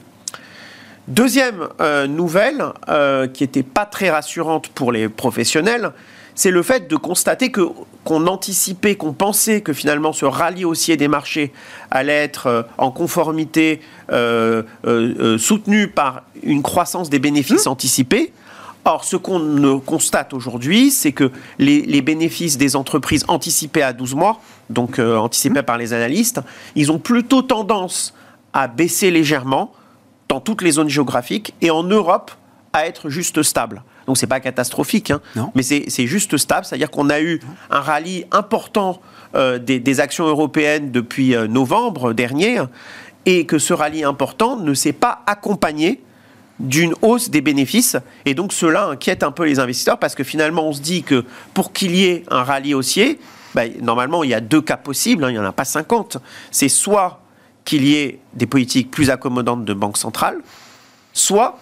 Deuxième 1.07 1.69
euh, 1.79 2.05
nouvelle, 2.05 2.65
euh, 2.89 3.27
qui 3.27 3.43
n'était 3.43 3.63
pas 3.63 3.85
très 3.85 4.09
rassurante 4.09 4.67
pour 4.67 4.91
les 4.91 5.07
professionnels, 5.07 5.91
c'est 6.35 6.51
le 6.51 6.61
fait 6.61 6.89
de 6.89 6.95
constater 6.97 7.49
que 7.49 7.61
qu'on 8.03 8.27
anticipait, 8.27 8.95
qu'on 8.95 9.13
pensait 9.13 9.61
que 9.61 9.73
finalement 9.73 10.11
ce 10.11 10.25
rallye 10.25 10.65
haussier 10.65 10.97
des 10.97 11.07
marchés 11.07 11.53
allait 11.91 12.23
être 12.23 12.47
euh, 12.47 12.63
en 12.77 12.91
conformité 12.91 13.81
soutenu 15.37 15.87
par 15.87 16.23
une 16.43 16.61
croissance 16.61 17.09
des 17.09 17.19
bénéfices 17.19 17.67
mmh. 17.67 17.71
anticipés. 17.71 18.33
Or, 18.83 19.03
ce 19.03 19.17
qu'on 19.17 19.81
constate 19.85 20.33
aujourd'hui, 20.33 20.91
c'est 20.91 21.11
que 21.11 21.31
les, 21.59 22.01
bénéfices 22.01 22.57
des 22.57 22.77
entreprises 22.77 23.25
anticipés 23.27 23.81
à 23.81 23.91
12 23.91 24.15
mois, 24.15 24.39
donc 24.69 24.99
anticipés 24.99 25.59
mmh. 25.59 25.65
par 25.65 25.77
les 25.77 25.93
analystes, 25.93 26.39
ils 26.75 26.89
ont 26.89 26.99
plutôt 26.99 27.41
tendance 27.41 28.13
à 28.53 28.67
baisser 28.67 29.11
légèrement 29.11 29.73
dans 30.27 30.39
toutes 30.39 30.61
les 30.61 30.71
zones 30.71 30.89
géographiques 30.89 31.53
et 31.61 31.71
en 31.71 31.83
Europe 31.83 32.31
à 32.73 32.85
être 32.85 33.09
juste 33.09 33.43
stable. 33.43 33.83
Donc 34.05 34.17
c'est 34.17 34.27
pas 34.27 34.39
catastrophique, 34.39 35.11
hein, 35.11 35.21
mais 35.55 35.63
c'est 35.63 36.07
juste 36.07 36.37
stable, 36.37 36.65
c'est-à-dire 36.65 36.89
qu'on 36.89 37.09
a 37.09 37.19
eu 37.19 37.41
un 37.69 37.79
rallye 37.79 38.25
important 38.31 39.01
euh, 39.35 39.59
des, 39.59 39.99
actions 39.99 40.25
européennes 40.25 40.91
depuis 40.91 41.35
euh, 41.35 41.47
novembre 41.47 42.13
dernier 42.13 42.61
et 43.25 43.45
que 43.45 43.59
ce 43.59 43.73
rallye 43.73 44.03
important 44.03 44.55
ne 44.57 44.73
s'est 44.73 44.93
pas 44.93 45.23
accompagné 45.25 46.01
d'une 46.59 46.93
hausse 47.01 47.29
des 47.29 47.41
bénéfices. 47.41 47.97
Et 48.25 48.33
donc 48.33 48.53
cela 48.53 48.87
inquiète 48.87 49.23
un 49.23 49.31
peu 49.31 49.45
les 49.45 49.59
investisseurs 49.59 49.99
parce 49.99 50.15
que 50.15 50.23
finalement 50.23 50.67
on 50.67 50.73
se 50.73 50.81
dit 50.81 51.03
que 51.03 51.25
pour 51.53 51.73
qu'il 51.73 51.95
y 51.95 52.05
ait 52.05 52.23
un 52.29 52.43
rallye 52.43 52.73
haussier, 52.73 53.19
bah, 53.53 53.63
normalement 53.81 54.23
il 54.23 54.29
y 54.29 54.33
a 54.33 54.39
deux 54.39 54.61
cas 54.61 54.77
possibles, 54.77 55.25
hein, 55.25 55.29
il 55.29 55.33
n'y 55.33 55.39
en 55.39 55.45
a 55.45 55.51
pas 55.51 55.65
50. 55.65 56.17
C'est 56.51 56.69
soit 56.69 57.21
qu'il 57.67 57.85
y 57.85 57.95
ait 57.95 58.19
des 58.33 58.45
politiques 58.47 58.89
plus 58.89 59.09
accommodantes 59.09 59.65
de 59.65 59.73
banque 59.73 59.97
centrale, 59.97 60.37
soit 61.11 61.59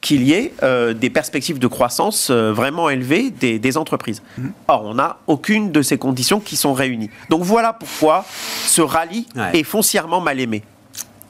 qu'il 0.00 0.22
y 0.22 0.32
ait 0.32 0.54
euh, 0.62 0.94
des 0.94 1.10
perspectives 1.10 1.58
de 1.58 1.66
croissance 1.66 2.30
euh, 2.30 2.50
vraiment 2.50 2.88
élevées 2.88 3.30
des, 3.30 3.76
entreprises. 3.76 4.22
Mhm. 4.38 4.52
Or, 4.68 4.84
on 4.86 4.94
n'a 4.94 5.18
aucune 5.26 5.70
de 5.70 5.82
ces 5.82 5.98
conditions 5.98 6.40
qui 6.40 6.56
sont 6.56 6.72
réunies. 6.72 7.10
Donc 7.28 7.42
voilà 7.42 7.74
pourquoi 7.74 8.24
ce 8.64 8.80
rallye 8.80 9.26
est 9.52 9.64
foncièrement 9.64 10.22
mal 10.22 10.40
aimé. 10.40 10.62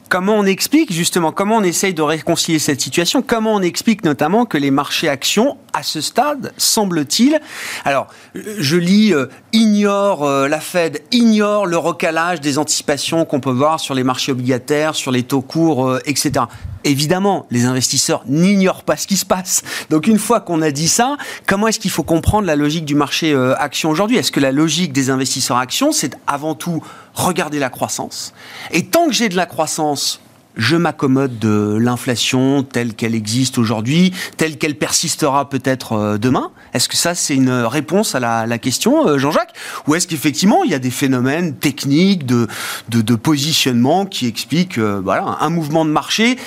Comment 0.09 0.33
on 0.33 0.45
explique 0.45 0.91
justement, 0.91 1.31
comment 1.31 1.57
on 1.57 1.63
essaye 1.63 1.93
de 1.93 2.01
réconcilier 2.01 2.57
cette 2.57 2.81
situation? 2.81 3.21
Comment 3.21 3.53
on 3.53 3.61
explique 3.61 4.03
notamment 4.03 4.47
que 4.47 4.57
les 4.57 4.71
marchés 4.71 5.07
actions, 5.07 5.55
à 5.71 5.83
ce 5.83 6.01
stade, 6.01 6.51
semble-t-il, 6.57 7.39
alors 7.85 8.07
je 8.33 8.75
lis, 8.75 9.13
euh, 9.13 9.27
ignore 9.53 10.23
euh, 10.23 10.47
la 10.47 10.59
Fed, 10.59 11.03
ignore 11.11 11.67
le 11.67 11.77
recalage 11.77 12.41
des 12.41 12.57
anticipations 12.57 13.23
qu'on 13.23 13.39
peut 13.39 13.51
voir 13.51 13.79
sur 13.79 13.93
les 13.93 14.03
marchés 14.03 14.31
obligataires, 14.31 14.95
sur 14.95 15.11
les 15.11 15.21
taux 15.21 15.41
courts, 15.41 15.87
euh, 15.87 15.99
etc. 16.05 16.45
Évidemment, 16.83 17.45
les 17.51 17.65
investisseurs 17.65 18.23
n'ignorent 18.25 18.85
pas 18.85 18.97
ce 18.97 19.05
qui 19.05 19.15
se 19.17 19.25
passe. 19.25 19.61
Donc 19.91 20.07
une 20.07 20.17
fois 20.17 20.39
qu'on 20.39 20.63
a 20.63 20.71
dit 20.71 20.87
ça, 20.87 21.17
comment 21.45 21.67
est-ce 21.67 21.79
qu'il 21.79 21.91
faut 21.91 22.03
comprendre 22.03 22.47
la 22.47 22.55
logique 22.55 22.85
du 22.85 22.95
marché 22.95 23.35
action 23.59 23.91
aujourd'hui? 23.91 24.17
Est-ce 24.17 24.31
que 24.31 24.39
la 24.39 24.53
logique 24.53 24.93
des 24.93 25.09
investisseurs 25.09 25.57
actions, 25.57 25.91
c'est 25.91 26.15
avant 26.25 26.55
tout 26.55 26.81
regarder 27.19 27.59
la 27.59 27.69
croissance. 27.69 28.33
Et 28.71 28.85
tant 28.85 29.07
que 29.07 29.13
j'ai 29.13 29.29
de 29.29 29.35
la 29.35 29.45
croissance, 29.45 30.21
je 30.59 30.75
m'accommode 30.75 31.39
de 31.39 31.77
l'inflation 31.79 32.63
telle 32.63 32.93
qu'elle 32.93 33.15
existe 33.15 33.57
aujourd'hui, 33.57 34.13
telle 34.37 34.57
qu'elle 34.57 34.75
persistera 34.75 35.49
peut-être 35.49 35.93
euh, 35.93 36.17
demain. 36.17 36.51
Est-ce 36.73 36.89
que 36.89 36.97
ça, 36.97 37.15
c'est 37.15 37.35
une 37.35 37.49
réponse 37.49 38.13
à 38.13 38.19
la, 38.19 38.57
question, 38.57 39.07
euh, 39.07 39.17
Jean-Jacques? 39.17 39.53
Ou 39.87 39.95
est-ce 39.95 40.07
qu'effectivement, 40.07 40.63
il 40.63 40.71
y 40.71 40.73
a 40.73 40.79
des 40.79 40.91
phénomènes 40.91 41.55
techniques 41.55 42.25
de, 42.25 42.47
de, 42.89 43.15
positionnement 43.15 44.05
qui 44.05 44.27
expliquent 44.27 44.77
euh, 44.77 45.01
voilà, 45.03 45.37
un 45.39 45.49
mouvement 45.49 45.85
de 45.85 45.91
marché 45.91 46.37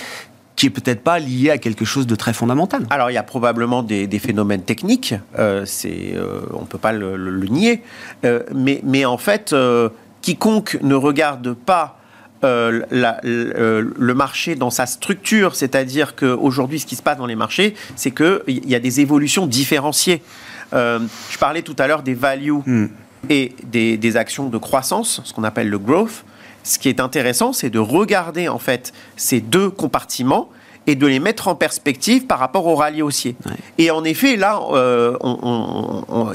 qui 0.56 0.66
est 0.66 0.70
peut-être 0.70 1.02
pas 1.02 1.18
lié 1.18 1.50
à 1.50 1.56
quelque 1.56 1.86
chose 1.86 2.06
de 2.06 2.14
très 2.14 2.34
fondamental? 2.34 2.86
Alors 2.90 3.10
il 3.10 3.14
y 3.14 3.18
a 3.18 3.22
probablement 3.22 3.82
des, 3.82 4.06
phénomènes 4.18 4.62
techniques, 4.62 5.14
c'est, 5.64 6.14
on 6.52 6.66
peut 6.66 6.78
pas 6.78 6.92
le, 6.92 7.16
le 7.16 7.46
nier, 7.48 7.82
mais, 8.54 8.80
mais, 8.84 9.06
en 9.06 9.16
fait, 9.16 9.54
quiconque 10.22 10.78
ne 10.80 10.94
regarde 10.94 11.52
pas 11.52 11.98
euh, 12.44 12.80
euh, 12.92 13.92
le 13.96 14.14
marché 14.14 14.56
dans 14.56 14.70
sa 14.70 14.86
structure, 14.86 15.54
c'est-à-dire 15.54 16.16
qu'aujourd'hui, 16.16 16.80
ce 16.80 16.86
qui 16.86 16.96
se 16.96 17.02
passe 17.02 17.16
dans 17.16 17.26
les 17.26 17.36
marchés, 17.36 17.74
c'est 17.94 18.10
qu'il 18.10 18.68
y 18.68 18.74
a 18.74 18.80
des 18.80 19.00
évolutions 19.00 19.46
différenciées. 19.46 20.22
Euh, 20.72 20.98
je 21.30 21.38
parlais 21.38 21.62
tout 21.62 21.76
à 21.78 21.86
l'heure 21.86 22.02
des 22.02 22.14
values 22.14 22.52
hmm. 22.66 22.86
et 23.30 23.54
des, 23.62 23.96
des, 23.96 24.16
actions 24.16 24.48
de 24.48 24.58
croissance, 24.58 25.20
ce 25.22 25.32
qu'on 25.32 25.44
appelle 25.44 25.68
le 25.68 25.78
growth. 25.78 26.24
Ce 26.64 26.80
qui 26.80 26.88
est 26.88 26.98
intéressant, 26.98 27.52
c'est 27.52 27.70
de 27.70 27.78
regarder 27.78 28.48
en 28.48 28.58
fait 28.58 28.92
ces 29.16 29.40
deux 29.40 29.70
compartiments 29.70 30.48
et 30.88 30.96
de 30.96 31.06
les 31.06 31.20
mettre 31.20 31.46
en 31.46 31.54
perspective 31.54 32.26
par 32.26 32.40
rapport 32.40 32.66
au 32.66 32.74
rallye 32.74 33.02
haussier. 33.02 33.36
Et 33.78 33.92
en 33.92 34.02
effet, 34.02 34.34
là, 34.34 34.60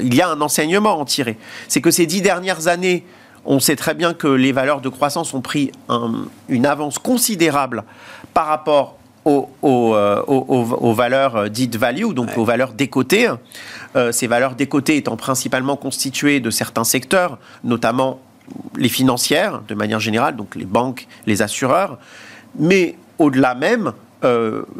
il 0.00 0.14
y 0.14 0.22
a 0.22 0.30
un 0.30 0.40
enseignement 0.40 0.92
à 0.92 0.96
en 0.96 1.04
tirer. 1.04 1.36
C'est 1.66 1.82
que 1.82 1.90
ces 1.90 2.06
dix 2.06 2.22
dernières 2.22 2.66
années, 2.68 3.04
on 3.48 3.60
sait 3.60 3.76
très 3.76 3.94
bien 3.94 4.12
que 4.12 4.28
les 4.28 4.52
valeurs 4.52 4.82
de 4.82 4.90
croissance 4.90 5.32
ont 5.32 5.40
pris 5.40 5.72
une 6.48 6.66
avance 6.66 6.98
considérable 6.98 7.82
par 8.34 8.46
rapport 8.46 8.98
aux, 9.24 9.48
euh, 9.94 10.92
valeurs 10.94 11.36
euh, 11.36 11.48
dites 11.48 11.76
value, 11.76 12.12
donc 12.12 12.36
aux 12.36 12.44
valeurs 12.44 12.72
décotées. 12.72 13.28
Euh, 13.96 14.12
ces 14.12 14.26
valeurs 14.26 14.54
décotées 14.54 14.96
étant 14.96 15.16
principalement 15.16 15.76
constituées 15.76 16.40
de 16.40 16.50
certains 16.50 16.84
secteurs, 16.84 17.38
notamment 17.64 18.20
les 18.76 18.88
financières, 18.88 19.62
de 19.66 19.74
manière 19.74 20.00
générale, 20.00 20.36
donc 20.36 20.54
les 20.54 20.64
banques, 20.64 21.06
les 21.26 21.42
assureurs, 21.42 21.98
mais 22.58 22.96
au-delà 23.18 23.54
même, 23.54 23.92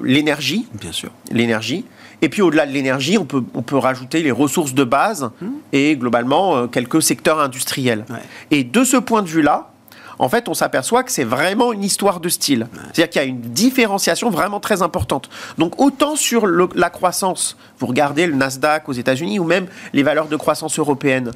l'énergie. 0.02 0.66
Bien 0.74 0.92
sûr. 0.92 1.11
L'énergie. 1.31 1.85
Et 2.22 2.28
puis 2.28 2.42
au-delà 2.42 2.66
de 2.66 2.72
l'énergie, 2.72 3.18
on 3.18 3.24
peut, 3.24 3.44
on 3.54 3.62
peut 3.62 3.76
rajouter 3.76 4.22
les 4.22 4.31
ressources 4.31 4.74
de 4.74 4.85
base 4.85 5.31
hmm. 5.40 5.46
et 5.72 5.96
globalement 5.96 6.57
euh, 6.57 6.66
quelques 6.66 7.02
secteurs 7.02 7.40
industriels. 7.40 8.04
Et 8.50 8.64
de 8.64 8.85
ce 8.85 8.96
point 8.96 9.22
de 9.22 9.28
vue-là, 9.28 9.70
en 10.18 10.28
fait, 10.28 10.48
on 10.48 10.54
s'aperçoit 10.54 11.04
que 11.04 11.12
c'est 11.12 11.24
vraiment 11.24 11.72
une 11.72 11.85
histoire 11.85 12.20
de 12.20 12.28
style. 12.28 12.66
C'est-à-dire 12.92 13.11
qu'il 13.11 13.22
y 13.22 13.24
a 13.24 13.28
une 13.28 13.40
différenciation 13.40 14.31
vraiment 14.31 14.59
très 14.61 14.83
importante. 14.83 15.31
Donc, 15.59 15.81
autant 15.81 16.16
sur 16.16 16.46
la 16.46 16.90
croissance, 16.90 17.57
vous 17.78 17.87
regardez 17.87 18.26
le 18.26 18.35
Nasdaq 18.35 18.88
aux 18.88 18.92
États-Unis 18.92 19.38
ou 19.38 19.44
même 19.44 19.66
les 19.92 20.02
valeurs 20.02 20.26
de 20.26 20.37
croissance 20.37 20.78
européennes, 20.78 21.31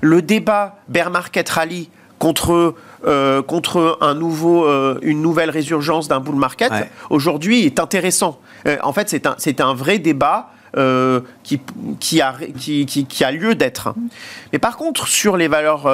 le 0.00 0.20
débat 0.20 0.78
bear 0.88 1.10
market 1.10 1.48
rally 1.48 1.90
contre 2.18 2.74
euh, 3.06 3.42
contre 3.42 3.98
un 4.00 4.14
nouveau, 4.14 4.64
euh, 4.64 4.98
une 5.02 5.20
nouvelle 5.20 5.50
résurgence 5.50 6.08
d'un 6.08 6.20
bull 6.20 6.36
market, 6.36 6.72
aujourd'hui 7.10 7.66
est 7.66 7.78
intéressant. 7.78 8.40
Euh, 8.66 8.78
en 8.82 8.94
fait, 8.94 9.10
c'est 9.10 9.26
un, 9.26 9.34
c'est 9.36 9.60
un 9.60 9.74
vrai 9.74 9.98
débat 9.98 10.50
qui, 11.44 11.60
qui, 12.00 12.20
a, 12.20 12.34
qui, 12.58 12.84
qui, 12.84 13.24
a 13.24 13.30
lieu 13.30 13.54
d'être. 13.54 13.94
Mais 14.52 14.58
par 14.58 14.76
contre, 14.76 15.06
sur 15.06 15.36
les 15.36 15.46
valeurs 15.46 15.86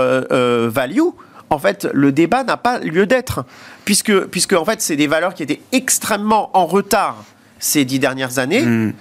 value, 0.71 1.11
en 1.51 1.59
fait, 1.59 1.87
le 1.93 2.13
débat 2.13 2.45
n'a 2.45 2.57
pas 2.57 2.79
lieu 2.79 3.05
d'être, 3.05 3.45
puisque, 3.85 4.25
puisque 4.27 4.55
en 4.55 4.65
fait, 4.65 4.81
c'est 4.81 4.97
des 4.97 5.07
valeurs 5.07 5.35
qui 5.35 5.43
étaient 5.43 5.61
extrêmement 5.73 6.49
en 6.57 6.65
retard 6.65 7.25
ces 7.59 7.85
dix 7.85 7.99
dernières 7.99 8.39
années. 8.39 8.63
Hmm. 8.63 8.95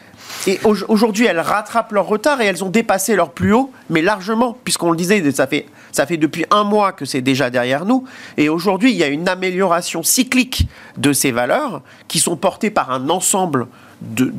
Et 0.47 0.59
aujourd'hui, 0.63 1.25
elles 1.25 1.39
rattrapent 1.39 1.91
leur 1.91 2.07
retard 2.07 2.41
et 2.41 2.45
elles 2.45 2.63
ont 2.63 2.69
dépassé 2.69 3.15
leur 3.15 3.31
plus 3.31 3.53
haut, 3.53 3.71
mais 3.89 4.01
largement, 4.01 4.57
puisqu'on 4.63 4.91
le 4.91 4.97
disait, 4.97 5.31
ça 5.31 5.47
fait, 5.47 5.65
ça 5.91 6.05
fait 6.05 6.17
depuis 6.17 6.45
un 6.49 6.63
mois 6.63 6.91
que 6.91 7.05
c'est 7.05 7.21
déjà 7.21 7.49
derrière 7.49 7.85
nous. 7.85 8.05
Et 8.37 8.47
aujourd'hui, 8.49 8.91
il 8.91 8.97
y 8.97 9.03
a 9.03 9.07
une 9.07 9.27
amélioration 9.27 10.01
cyclique 10.01 10.67
de 10.97 11.11
ces 11.13 11.31
valeurs 11.31 11.81
qui 12.07 12.19
sont 12.19 12.37
portées 12.37 12.69
par 12.69 12.91
un 12.91 13.09
ensemble 13.09 13.67
de, 14.01 14.31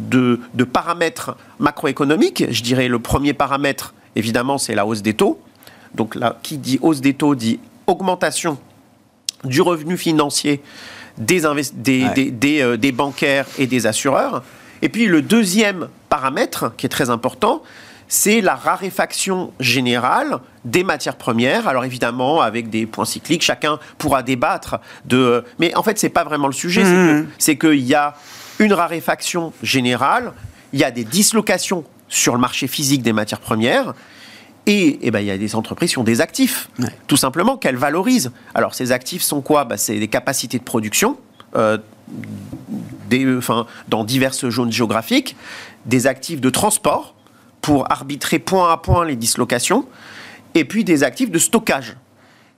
de, 0.55 0.65
paramètres 0.65 1.37
macroéconomiques. 1.59 2.45
Je 2.51 2.63
dirais 2.63 2.89
le 2.89 2.99
premier 2.99 3.35
paramètre, 3.35 3.95
évidemment, 4.17 4.57
c'est 4.57 4.75
la 4.75 4.87
hausse 4.87 5.03
des 5.03 5.15
taux. 5.15 5.39
Donc 5.95 6.15
là, 6.15 6.39
qui 6.43 6.57
dit 6.57 6.79
hausse 6.81 7.01
des 7.01 7.15
taux 7.15 7.35
dit 7.35 7.61
augmentation 7.87 8.59
du 9.45 9.61
revenu 9.61 9.97
financier 9.99 10.63
des, 11.19 11.43
des, 11.75 12.31
des, 12.31 12.61
euh, 12.63 12.77
des 12.77 12.93
bancaires 12.93 13.47
et 13.59 13.67
des 13.67 13.87
assureurs. 13.87 14.43
Et 14.83 14.89
puis 14.89 15.07
le 15.07 15.23
deuxième 15.23 15.89
paramètre 16.09 16.75
qui 16.77 16.87
est 16.87 16.91
très 16.91 17.11
important, 17.11 17.63
c'est 18.09 18.41
la 18.41 18.57
raréfaction 18.57 19.53
générale 19.61 20.41
des 20.65 20.83
matières 20.83 21.17
premières. 21.17 21.69
Alors 21.69 21.85
évidemment, 21.85 22.41
avec 22.41 22.69
des 22.69 22.87
points 22.87 23.05
cycliques, 23.05 23.43
chacun 23.43 23.79
pourra 23.99 24.23
débattre 24.23 24.81
de. 25.05 25.45
Mais 25.59 25.75
en 25.77 25.83
fait, 25.83 25.99
c'est 25.99 26.09
pas 26.09 26.25
vraiment 26.25 26.49
le 26.49 26.53
sujet. 26.53 26.83
C'est 27.39 27.55
mmh. 27.55 27.59
qu'il 27.59 27.87
y 27.87 27.95
a 27.95 28.15
une 28.59 28.73
raréfaction 28.73 29.53
générale, 29.63 30.33
il 30.73 30.81
y 30.81 30.85
a 30.85 30.91
des 30.91 31.05
dislocations 31.05 31.85
sur 32.09 32.35
le 32.35 32.41
marché 32.41 32.67
physique 32.67 33.03
des 33.03 33.13
matières 33.13 33.41
premières. 33.41 33.95
Et, 34.67 34.99
eh 35.03 35.11
ben, 35.11 35.21
il 35.21 35.27
y 35.27 35.31
a 35.31 35.39
des 35.39 35.55
entreprises 35.55 35.93
qui 35.93 35.99
ont 35.99 36.05
des 36.05 36.21
actifs, 36.21 36.69
tout 37.07 37.17
simplement, 37.17 37.57
qu'elles 37.57 37.77
valorisent. 37.77 38.31
Alors, 38.55 38.75
ces 38.75 38.93
actifs 38.93 39.23
sont 39.23 39.41
quoi? 39.41 39.65
Bah, 39.65 39.79
C'est 39.79 39.99
des 39.99 40.09
capacités 40.09 40.59
de 40.59 40.65
production, 40.65 41.17
euh, 41.57 41.79
enfin, 43.39 43.67
dans 43.89 44.05
diverses 44.05 44.49
zones 44.49 44.73
géographiques, 44.73 45.37
des 45.87 46.07
actifs 46.07 46.41
de 46.41 46.51
transport 46.51 47.15
pour 47.61 47.91
arbitrer 47.91 48.39
point 48.39 48.73
à 48.73 48.77
point 48.77 49.05
les 49.05 49.17
dislocations, 49.17 49.87
et 50.55 50.65
puis 50.65 50.85
des 50.85 51.03
actifs 51.03 51.31
de 51.31 51.39
stockage. 51.39 51.97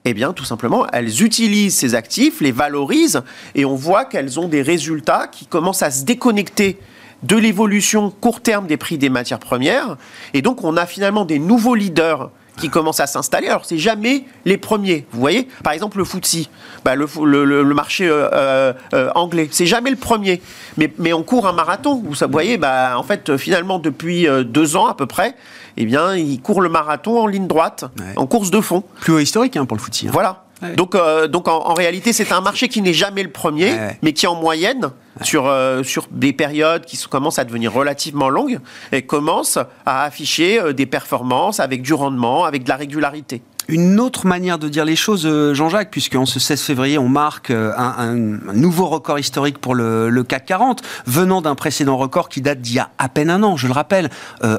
Eh 0.05 0.13
bien, 0.13 0.33
tout 0.33 0.43
simplement, 0.43 0.85
elles 0.91 1.23
utilisent 1.23 1.75
ces 1.75 1.95
actifs, 1.95 2.41
les 2.41 2.51
valorisent, 2.51 3.21
et 3.55 3.63
on 3.63 3.75
voit 3.75 4.05
qu'elles 4.05 4.39
ont 4.39 4.47
des 4.47 4.61
résultats 4.61 5.27
qui 5.27 5.45
commencent 5.45 5.83
à 5.83 5.91
se 5.91 6.03
déconnecter 6.03 6.77
de 7.23 7.37
l'évolution 7.37 8.11
court 8.11 8.41
terme 8.41 8.67
des 8.67 8.75
prix 8.75 8.97
des 8.97 9.09
matières 9.09 9.39
premières. 9.39 9.97
Et 10.33 10.41
donc, 10.41 10.63
on 10.63 10.75
a 10.75 10.85
finalement 10.85 11.23
des 11.23 11.39
nouveaux 11.39 11.75
leaders 11.75 12.31
qui 12.57 12.69
commencent 12.69 12.99
à 12.99 13.07
s'installer. 13.07 13.47
Alors, 13.47 13.65
c'est 13.65 13.77
jamais 13.77 14.25
les 14.45 14.57
premiers. 14.57 15.05
Vous 15.11 15.19
voyez 15.19 15.47
Par 15.63 15.73
exemple, 15.73 15.97
le 15.97 16.05
FTSE, 16.05 16.49
bah, 16.85 16.95
le, 16.95 17.05
le, 17.45 17.73
marché 17.73 18.07
euh, 18.07 18.29
euh, 18.31 18.73
euh, 18.93 19.09
anglais, 19.15 19.47
c'est 19.51 19.65
jamais 19.65 19.89
le 19.89 19.95
premier. 19.95 20.41
Mais, 20.77 20.91
mais 20.99 21.13
on 21.13 21.23
court 21.23 21.47
un 21.47 21.53
marathon. 21.53 22.03
Vous 22.03 22.15
voyez, 22.29 22.57
bah, 22.57 22.93
en 22.97 23.03
fait, 23.03 23.37
finalement, 23.37 23.79
depuis 23.79 24.27
deux 24.45 24.75
ans 24.75 24.87
à 24.87 24.93
peu 24.93 25.05
près, 25.05 25.35
eh 25.77 25.85
bien, 25.85 26.15
il 26.15 26.41
court 26.41 26.61
le 26.61 26.69
marathon 26.69 27.19
en 27.19 27.27
ligne 27.27 27.47
droite, 27.47 27.85
en 28.15 28.27
course 28.27 28.51
de 28.51 28.61
fond. 28.61 28.83
Plus 29.01 29.13
haut 29.13 29.19
historique 29.19 29.57
hein, 29.57 29.65
pour 29.65 29.77
le 29.77 29.81
FTSE. 29.81 30.05
Hein. 30.05 30.09
Voilà. 30.11 30.42
Donc, 30.75 30.95
donc 31.29 31.47
en, 31.47 31.73
réalité, 31.73 32.13
c'est 32.13 32.31
un 32.31 32.41
marché 32.41 32.67
qui 32.67 32.81
n'est 32.81 32.93
jamais 32.93 33.23
le 33.23 33.31
premier, 33.31 33.75
mais 34.01 34.13
qui 34.13 34.27
en 34.27 34.35
moyenne 34.35 34.91
sur, 35.21 35.47
euh, 35.47 35.83
sur 35.83 36.07
des 36.11 36.33
périodes 36.33 36.85
qui 36.85 36.97
commencent 36.97 37.39
à 37.39 37.43
devenir 37.43 37.71
relativement 37.71 38.29
longues 38.29 38.59
et 38.91 39.03
commencent 39.03 39.59
à 39.85 40.03
afficher 40.03 40.59
euh, 40.59 40.73
des 40.73 40.85
performances 40.85 41.59
avec 41.59 41.81
du 41.81 41.93
rendement, 41.93 42.45
avec 42.45 42.63
de 42.63 42.69
la 42.69 42.75
régularité 42.75 43.41
une 43.67 43.99
autre 43.99 44.27
manière 44.27 44.59
de 44.59 44.69
dire 44.69 44.85
les 44.85 44.95
choses, 44.95 45.25
euh, 45.25 45.53
Jean-Jacques, 45.53 45.91
puisqu'en 45.91 46.25
ce 46.25 46.39
16 46.39 46.61
février, 46.61 46.97
on 46.97 47.09
marque 47.09 47.51
un, 47.51 48.13
nouveau 48.53 48.87
record 48.87 49.19
historique 49.19 49.57
pour 49.57 49.75
le, 49.75 50.23
CAC 50.23 50.45
40, 50.45 50.81
venant 51.05 51.41
d'un 51.41 51.55
précédent 51.55 51.97
record 51.97 52.29
qui 52.29 52.41
date 52.41 52.61
d'il 52.61 52.75
y 52.75 52.79
a 52.79 52.89
à 52.97 53.09
peine 53.09 53.29
un 53.29 53.43
an, 53.43 53.57
je 53.57 53.67
le 53.67 53.73
rappelle. 53.73 54.09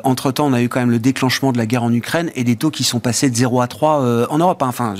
Entre-temps, 0.04 0.46
on 0.46 0.52
a 0.52 0.62
eu 0.62 0.68
quand 0.68 0.80
même 0.80 0.90
le 0.90 0.98
déclenchement 0.98 1.52
de 1.52 1.58
la 1.58 1.66
guerre 1.66 1.82
en 1.82 1.92
Ukraine 1.92 2.30
et 2.34 2.44
des 2.44 2.56
taux 2.56 2.70
qui 2.70 2.84
sont 2.84 3.00
passés 3.00 3.30
de 3.30 3.36
0 3.36 3.60
à 3.60 3.66
3 3.66 4.28
en 4.30 4.38
Europe. 4.38 4.62
Hein. 4.62 4.68
Enfin, 4.68 4.94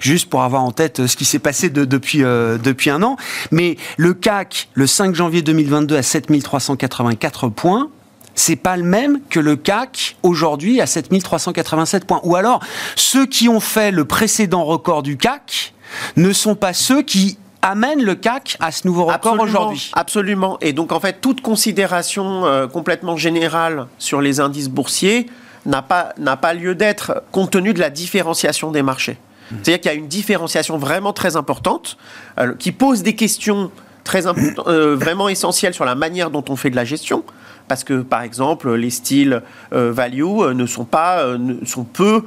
juste 0.00 0.30
pour 0.30 0.42
avoir 0.42 0.62
en 0.62 0.70
tête 0.70 1.06
ce 1.06 1.16
qui 1.16 1.24
s'est 1.24 1.38
passé 1.38 1.70
depuis, 1.70 2.18
depuis 2.18 2.90
un 2.90 3.02
an. 3.02 3.16
Mais 3.50 3.76
le 3.96 4.14
CAC, 4.14 4.68
le 4.74 4.86
5 4.86 5.14
janvier 5.14 5.42
2022 5.42 5.96
à 5.96 6.02
7384 6.02 7.48
points, 7.48 7.88
c'est 8.34 8.56
pas 8.56 8.76
le 8.76 8.82
même 8.82 9.20
que 9.30 9.40
le 9.40 9.56
CAC 9.56 10.16
aujourd'hui 10.22 10.80
à 10.80 10.86
7387 10.86 12.04
points. 12.04 12.20
Ou 12.24 12.36
alors, 12.36 12.60
ceux 12.96 13.26
qui 13.26 13.48
ont 13.48 13.60
fait 13.60 13.90
le 13.90 14.04
précédent 14.04 14.64
record 14.64 15.02
du 15.02 15.16
CAC 15.16 15.74
ne 16.16 16.32
sont 16.32 16.54
pas 16.54 16.72
ceux 16.72 17.02
qui 17.02 17.38
amène 17.62 18.02
le 18.02 18.14
CAC 18.14 18.56
à 18.60 18.70
ce 18.70 18.86
nouveau 18.86 19.06
record 19.06 19.40
aujourd'hui. 19.40 19.90
Absolument. 19.94 20.58
Et 20.60 20.72
donc, 20.72 20.92
en 20.92 21.00
fait, 21.00 21.20
toute 21.20 21.40
considération 21.40 22.44
euh, 22.44 22.66
complètement 22.66 23.16
générale 23.16 23.86
sur 23.98 24.20
les 24.20 24.40
indices 24.40 24.68
boursiers 24.68 25.26
n'a 25.64 25.80
pas, 25.80 26.12
n'a 26.18 26.36
pas 26.36 26.52
lieu 26.52 26.74
d'être 26.74 27.22
compte 27.32 27.52
tenu 27.52 27.72
de 27.72 27.80
la 27.80 27.88
différenciation 27.88 28.70
des 28.70 28.82
marchés. 28.82 29.16
Mmh. 29.50 29.56
C'est-à-dire 29.62 29.80
qu'il 29.80 29.90
y 29.90 29.94
a 29.94 29.96
une 29.96 30.08
différenciation 30.08 30.76
vraiment 30.76 31.12
très 31.12 31.36
importante 31.36 31.96
euh, 32.38 32.54
qui 32.58 32.70
pose 32.72 33.02
des 33.02 33.14
questions 33.14 33.70
très 34.04 34.26
euh, 34.26 34.94
vraiment 34.96 35.28
essentielles 35.28 35.74
sur 35.74 35.86
la 35.86 35.94
manière 35.94 36.30
dont 36.30 36.44
on 36.48 36.56
fait 36.56 36.70
de 36.70 36.76
la 36.76 36.84
gestion. 36.84 37.24
Parce 37.68 37.84
que, 37.84 38.02
par 38.02 38.22
exemple, 38.22 38.72
les 38.74 38.90
styles 38.90 39.42
value 39.70 40.52
ne 40.54 40.66
sont, 40.66 40.84
pas, 40.84 41.24
sont 41.64 41.84
peu 41.84 42.22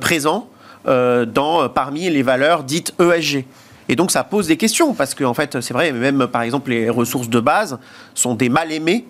présents 0.00 0.48
parmi 0.84 2.10
les 2.10 2.22
valeurs 2.22 2.62
dites 2.62 2.94
ESG. 3.00 3.44
Et 3.88 3.96
donc 3.96 4.10
ça 4.10 4.22
pose 4.24 4.46
des 4.46 4.56
questions, 4.56 4.94
parce 4.94 5.14
qu'en 5.14 5.30
en 5.30 5.34
fait, 5.34 5.60
c'est 5.60 5.74
vrai, 5.74 5.92
même 5.92 6.26
par 6.26 6.42
exemple 6.42 6.70
les 6.70 6.88
ressources 6.88 7.28
de 7.28 7.40
base 7.40 7.78
sont 8.14 8.34
des 8.34 8.48
mal 8.48 8.70
aimés 8.72 9.06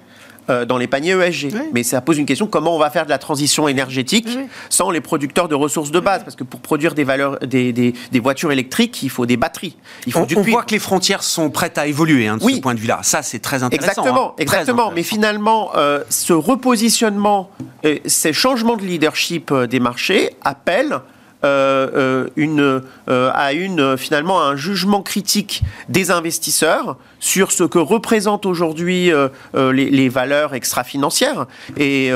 euh, 0.51 0.65
dans 0.65 0.79
les 0.79 0.87
paniers 0.87 1.13
ESG. 1.13 1.55
Mais 1.73 1.83
ça 1.83 2.01
pose 2.01 2.19
une 2.19 2.27
question 2.27 2.47
comment 2.47 2.75
on 2.75 2.79
va 2.79 2.91
faire 2.91 3.05
de 3.05 3.11
la 3.11 3.19
transition 3.19 3.69
énergétique 3.69 4.29
sans 4.71 4.91
les 4.91 5.01
producteurs 5.01 5.49
de 5.49 5.55
ressources 5.55 5.91
de 5.91 6.01
base? 6.01 6.25
Parce 6.25 6.37
que 6.37 6.45
pour 6.45 6.61
produire 6.61 6.95
des, 6.95 7.05
valeurs, 7.05 7.39
des, 7.41 7.73
des, 7.73 8.21
voitures 8.21 8.53
électriques, 8.53 9.03
il 9.03 9.11
faut 9.11 9.27
des 9.27 9.37
batteries. 9.37 9.77
Il 10.07 10.13
faut 10.13 10.21
on, 10.21 10.39
on 10.39 10.43
voit 10.43 10.63
que 10.63 10.73
les 10.73 10.79
frontières 10.79 11.23
sont 11.23 11.51
prêtes 11.51 11.79
à 11.79 11.87
évoluer 11.87 12.27
hein, 12.27 12.37
de 12.37 12.43
ce 12.43 12.61
point 12.61 12.75
de 12.75 12.81
vue-là. 12.81 13.01
Ça, 13.03 13.23
c'est 13.23 13.39
très 13.39 13.63
intéressant. 13.63 13.91
Exactement, 13.91 14.31
hein. 14.31 14.35
exactement. 14.39 14.93
Mais 14.95 15.03
finalement, 15.03 15.71
euh, 15.77 16.03
ce 16.09 16.33
repositionnement, 16.33 17.51
ces 18.07 18.33
changements 18.33 18.77
de 18.77 18.83
leadership 18.83 19.51
euh, 19.51 19.67
des 19.67 19.81
marchés 19.81 20.31
appellent 20.43 21.01
euh, 21.45 22.29
euh, 22.39 22.81
euh, 23.09 23.31
à 23.35 23.53
une, 23.53 23.97
finalement 23.97 24.41
un 24.41 24.55
jugement 24.55 25.03
critique 25.03 25.63
des 25.89 26.13
investisseurs 26.13 26.97
sur 27.19 27.51
ce 27.51 27.65
que 27.65 27.81
représentent 27.81 28.47
aujourd'hui 28.47 29.11
les, 29.55 30.09
valeurs 30.09 30.55
extra-financières 30.55 31.47
et, 31.77 32.11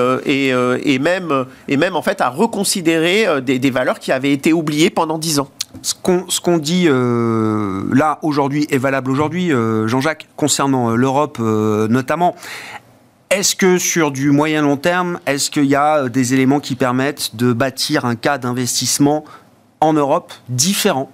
même, 0.98 1.96
en 1.96 2.02
fait 2.02 2.20
à 2.20 2.28
reconsidérer 2.28 3.40
des, 3.42 3.70
valeurs 3.70 3.98
qui 3.98 4.12
avaient 4.12 4.32
été 4.32 4.52
oubliées 4.52 4.90
pendant 4.90 5.18
dix 5.18 5.40
ans. 5.40 5.48
Ce 5.82 5.94
qu'on 6.40 6.58
dit 6.58 6.88
là 6.88 8.18
aujourd'hui 8.22 8.66
est 8.70 8.78
valable 8.78 9.10
aujourd'hui, 9.10 9.50
Jean-Jacques, 9.86 10.28
concernant 10.36 10.94
l'Europe 10.94 11.38
notamment. 11.38 12.36
Est-ce 13.30 13.56
que 13.56 13.78
sur 13.78 14.12
du 14.12 14.30
moyen 14.30 14.62
long 14.62 14.76
terme, 14.76 15.18
est-ce 15.26 15.50
qu'il 15.50 15.64
y 15.64 15.74
a 15.74 16.04
euh, 16.04 16.08
des 16.08 16.32
éléments 16.32 16.60
qui 16.60 16.76
permettent 16.76 17.34
de 17.34 17.52
bâtir 17.52 18.04
un 18.04 18.14
cas 18.14 18.38
d'investissement 18.38 19.24
en 19.80 19.92
Europe 19.92 20.32
différent 20.48 21.10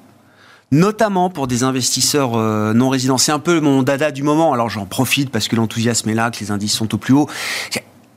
notamment 0.73 1.29
pour 1.29 1.47
des 1.47 1.63
investisseurs 1.63 2.35
euh, 2.35 2.73
non 2.73 2.89
résidents. 2.89 3.19
C'est 3.19 3.31
un 3.31 3.39
peu 3.39 3.61
mon 3.61 3.83
dada 3.83 4.11
du 4.11 4.23
moment. 4.23 4.53
Alors 4.53 4.71
j'en 4.71 4.87
profite 4.87 5.31
parce 5.31 5.47
que 5.47 5.55
l'enthousiasme 5.55 6.09
est 6.09 6.15
là, 6.15 6.31
que 6.31 6.41
les 6.41 6.51
indices 6.51 6.73
sont 6.73 6.93
au 6.95 6.99
plus 6.99 7.15
haut. 7.15 7.29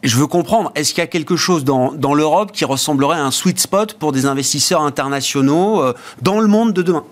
Je 0.04 0.18
veux 0.18 0.28
comprendre, 0.28 0.72
est-ce 0.76 0.94
qu'il 0.94 1.02
y 1.02 1.04
a 1.04 1.08
quelque 1.08 1.36
chose 1.36 1.64
dans, 1.64 1.92
l'Europe 2.14 2.52
qui 2.52 2.64
ressemblerait 2.64 3.18
à 3.18 3.26
un 3.26 3.32
sweet 3.32 3.60
spot 3.60 3.96
pour 3.96 4.12
des 4.12 4.26
investisseurs 4.26 4.82
internationaux 4.82 5.82
euh, 5.82 5.94
dans 6.22 6.40
le 6.40 6.48
monde 6.48 6.74
de 6.74 6.82
demain? 6.82 7.04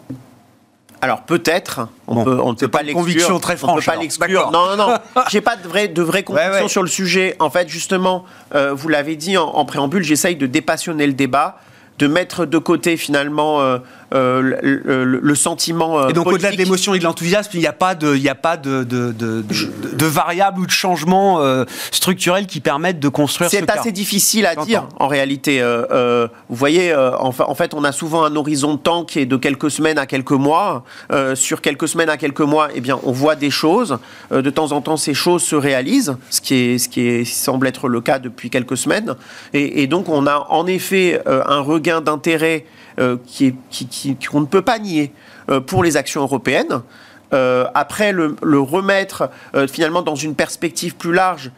Alors 1.03 1.23
peut-être, 1.23 1.89
on, 2.07 2.23
peut, 2.23 2.35
ne 2.35 2.53
peut 2.53 2.67
pas 2.69 2.81
l'exclure. 2.81 3.05
Conviction 3.05 3.39
très 3.39 3.57
franche. 3.57 3.71
On 3.71 3.75
peut 3.75 3.97
pas 3.97 4.01
l'exclure. 4.01 4.51
Non, 4.51 4.67
non, 4.67 4.77
non. 4.77 4.95
J'ai 5.29 5.41
pas 5.41 5.57
de 5.57 5.67
vraie, 5.67 5.89
de 5.89 6.01
vraie 6.01 6.23
conviction 6.23 6.69
sur 6.69 6.81
le 6.81 6.87
sujet. 6.87 7.35
En 7.39 7.49
fait, 7.49 7.67
justement, 7.67 8.23
euh, 8.55 8.73
vous 8.73 8.87
l'avez 8.87 9.17
dit 9.17 9.35
en, 9.35 9.47
en 9.49 9.65
préambule, 9.65 10.01
j'essaye 10.01 10.37
de 10.37 10.47
dépassionner 10.47 11.05
le 11.05 11.11
débat, 11.11 11.57
de 11.99 12.07
mettre 12.07 12.45
de 12.45 12.57
côté 12.57 12.95
finalement 12.95 13.59
euh, 13.59 13.79
euh, 14.13 15.19
le, 15.21 15.35
sentiment. 15.35 15.99
Euh, 15.99 16.09
et 16.09 16.13
donc 16.13 16.27
au-delà 16.27 16.51
de 16.51 16.57
l'émotion 16.57 16.93
et 16.93 16.99
de 16.99 17.03
l'enthousiasme, 17.03 17.49
il 17.55 17.61
n'y 17.61 17.67
a 17.67 17.73
pas 17.73 17.95
de, 17.95 18.15
il 18.15 18.29
a 18.29 18.35
pas 18.35 18.57
de, 18.57 18.83
de, 18.83 19.11
de, 19.11 20.05
variables 20.05 20.59
ou 20.59 20.65
de 20.67 20.71
changements 20.71 21.41
euh, 21.41 21.65
structurels 21.89 22.45
qui 22.45 22.59
permettent 22.59 22.99
de 22.99 23.07
construire. 23.07 23.49
C'est 23.49 23.67
assez 23.71 23.91
difficile 23.91 24.45
à 24.45 24.55
dire 24.55 24.87
en 24.99 25.07
réalité. 25.07 25.61
vous 25.61 26.55
voyez, 26.55 26.95
en, 26.95 27.33
en, 27.37 27.55
fait, 27.55 27.73
on 27.73 27.83
a 27.83 27.91
souvent 27.91 28.23
un 28.23 28.35
horizon 28.35 28.75
de 28.75 28.79
temps 28.79 29.03
qui 29.03 29.19
est 29.19 29.25
de 29.25 29.37
quelques 29.37 29.71
semaines 29.71 29.97
à 29.97 30.05
quelques 30.05 30.31
mois. 30.31 30.83
sur 31.33 31.61
quelques 31.61 31.87
semaines 31.87 32.09
à 32.09 32.17
quelques 32.17 32.41
mois, 32.41 32.69
eh 32.75 32.81
bien, 32.81 32.99
on 33.03 33.11
voit 33.11 33.35
des 33.35 33.49
choses. 33.49 33.97
de 34.31 34.49
temps 34.49 34.73
en 34.73 34.81
temps, 34.81 34.97
ces 34.97 35.15
choses 35.15 35.41
se 35.41 35.55
réalisent, 35.55 36.15
ce 36.29 36.41
qui 36.41 36.53
est, 36.53 36.77
ce 36.77 36.87
qui 36.87 37.01
est, 37.01 37.25
semble 37.25 37.67
être 37.67 37.87
le 37.87 38.01
cas 38.01 38.19
depuis 38.19 38.51
quelques 38.51 38.77
semaines. 38.77 39.15
Et, 39.53 39.81
et 39.81 39.87
donc, 39.87 40.07
on 40.09 40.27
a 40.27 40.45
en 40.49 40.67
effet 40.67 41.19
un 41.25 41.61
regain 41.61 42.01
d'intérêt 42.01 42.65
euh, 42.99 43.17
qui, 43.25 43.55
qu'on 44.29 44.41
ne 44.41 44.45
peut 44.45 44.61
pas 44.61 44.79
nier 44.79 45.11
euh, 45.49 45.59
pour 45.59 45.83
les 45.83 45.97
actions 45.97 46.21
européennes. 46.21 46.81
Euh, 47.33 47.65
après 47.73 48.11
le, 48.11 48.35
remettre 48.59 49.31
finalement 49.67 50.03
dans 50.03 50.13
une 50.15 50.35
perspective 50.35 50.95
plus 50.95 51.13
large, 51.13 51.51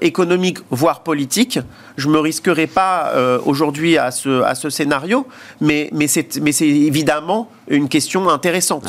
économique, 0.00 0.58
voire 0.70 1.00
politique, 1.00 1.60
je 1.96 2.08
ne 2.08 2.12
me 2.12 2.18
risquerai 2.18 2.66
pas 2.66 3.12
aujourd'hui 3.46 3.96
à 3.96 4.10
ce, 4.10 4.42
à 4.42 4.54
ce 4.54 4.68
scénario, 4.68 5.26
mais, 5.60 5.88
mais 5.92 6.08
c'est 6.08 6.36
évidemment 6.60 7.48
une 7.68 7.88
question 7.88 8.28
intéressante, 8.28 8.84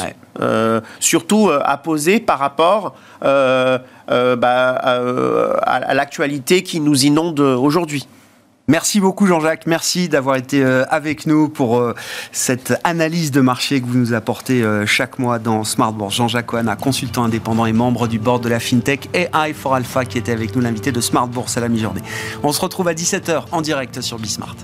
surtout 1.00 1.52
à 1.54 1.78
poser 1.78 2.20
par 2.20 2.40
rapport 2.40 2.96
bah, 3.22 3.62
à 4.10 5.94
l'actualité 5.94 6.64
qui 6.64 6.80
nous 6.80 7.06
inonde 7.06 7.40
aujourd'hui. 7.40 8.08
Merci 8.70 9.02
beaucoup 9.02 9.28
Jean-Jacques, 9.28 9.68
merci 9.68 10.08
d'avoir 10.08 10.38
été 10.38 10.64
euh, 10.64 10.86
avec 10.90 11.26
nous 11.26 11.50
pour 11.50 11.80
euh, 11.80 11.94
cette 12.32 12.74
analyse 12.86 13.32
de 13.32 13.42
marché 13.42 13.82
que 13.82 13.86
vous 13.86 13.98
nous 13.98 14.14
apportez 14.14 14.64
euh, 14.64 14.86
chaque 14.86 15.20
mois 15.20 15.38
dans 15.38 15.66
Smart 15.66 15.92
Bourse. 15.92 16.16
Jean-Jacques 16.16 16.46
Coana, 16.46 16.78
consultant 16.78 17.26
indépendant 17.26 17.66
et 17.66 17.74
membre 17.74 18.08
du 18.08 18.20
board 18.20 18.42
de 18.42 18.48
la 18.48 18.62
FinTech 18.62 19.10
et 19.14 19.28
i 19.34 19.54
4 19.54 19.74
Alpha 19.74 20.06
qui 20.06 20.18
était 20.18 20.32
avec 20.32 20.56
nous 20.56 20.62
l'invité 20.62 20.94
de 20.94 21.02
Smart 21.02 21.28
à 21.28 21.60
la 21.60 21.68
mi-journée. 21.68 22.02
On 22.42 22.54
se 22.54 22.62
retrouve 22.62 22.88
à 22.88 22.94
17h 22.94 23.48
en 23.52 23.60
direct 23.60 24.00
sur 24.00 24.18
Bismart. 24.18 24.56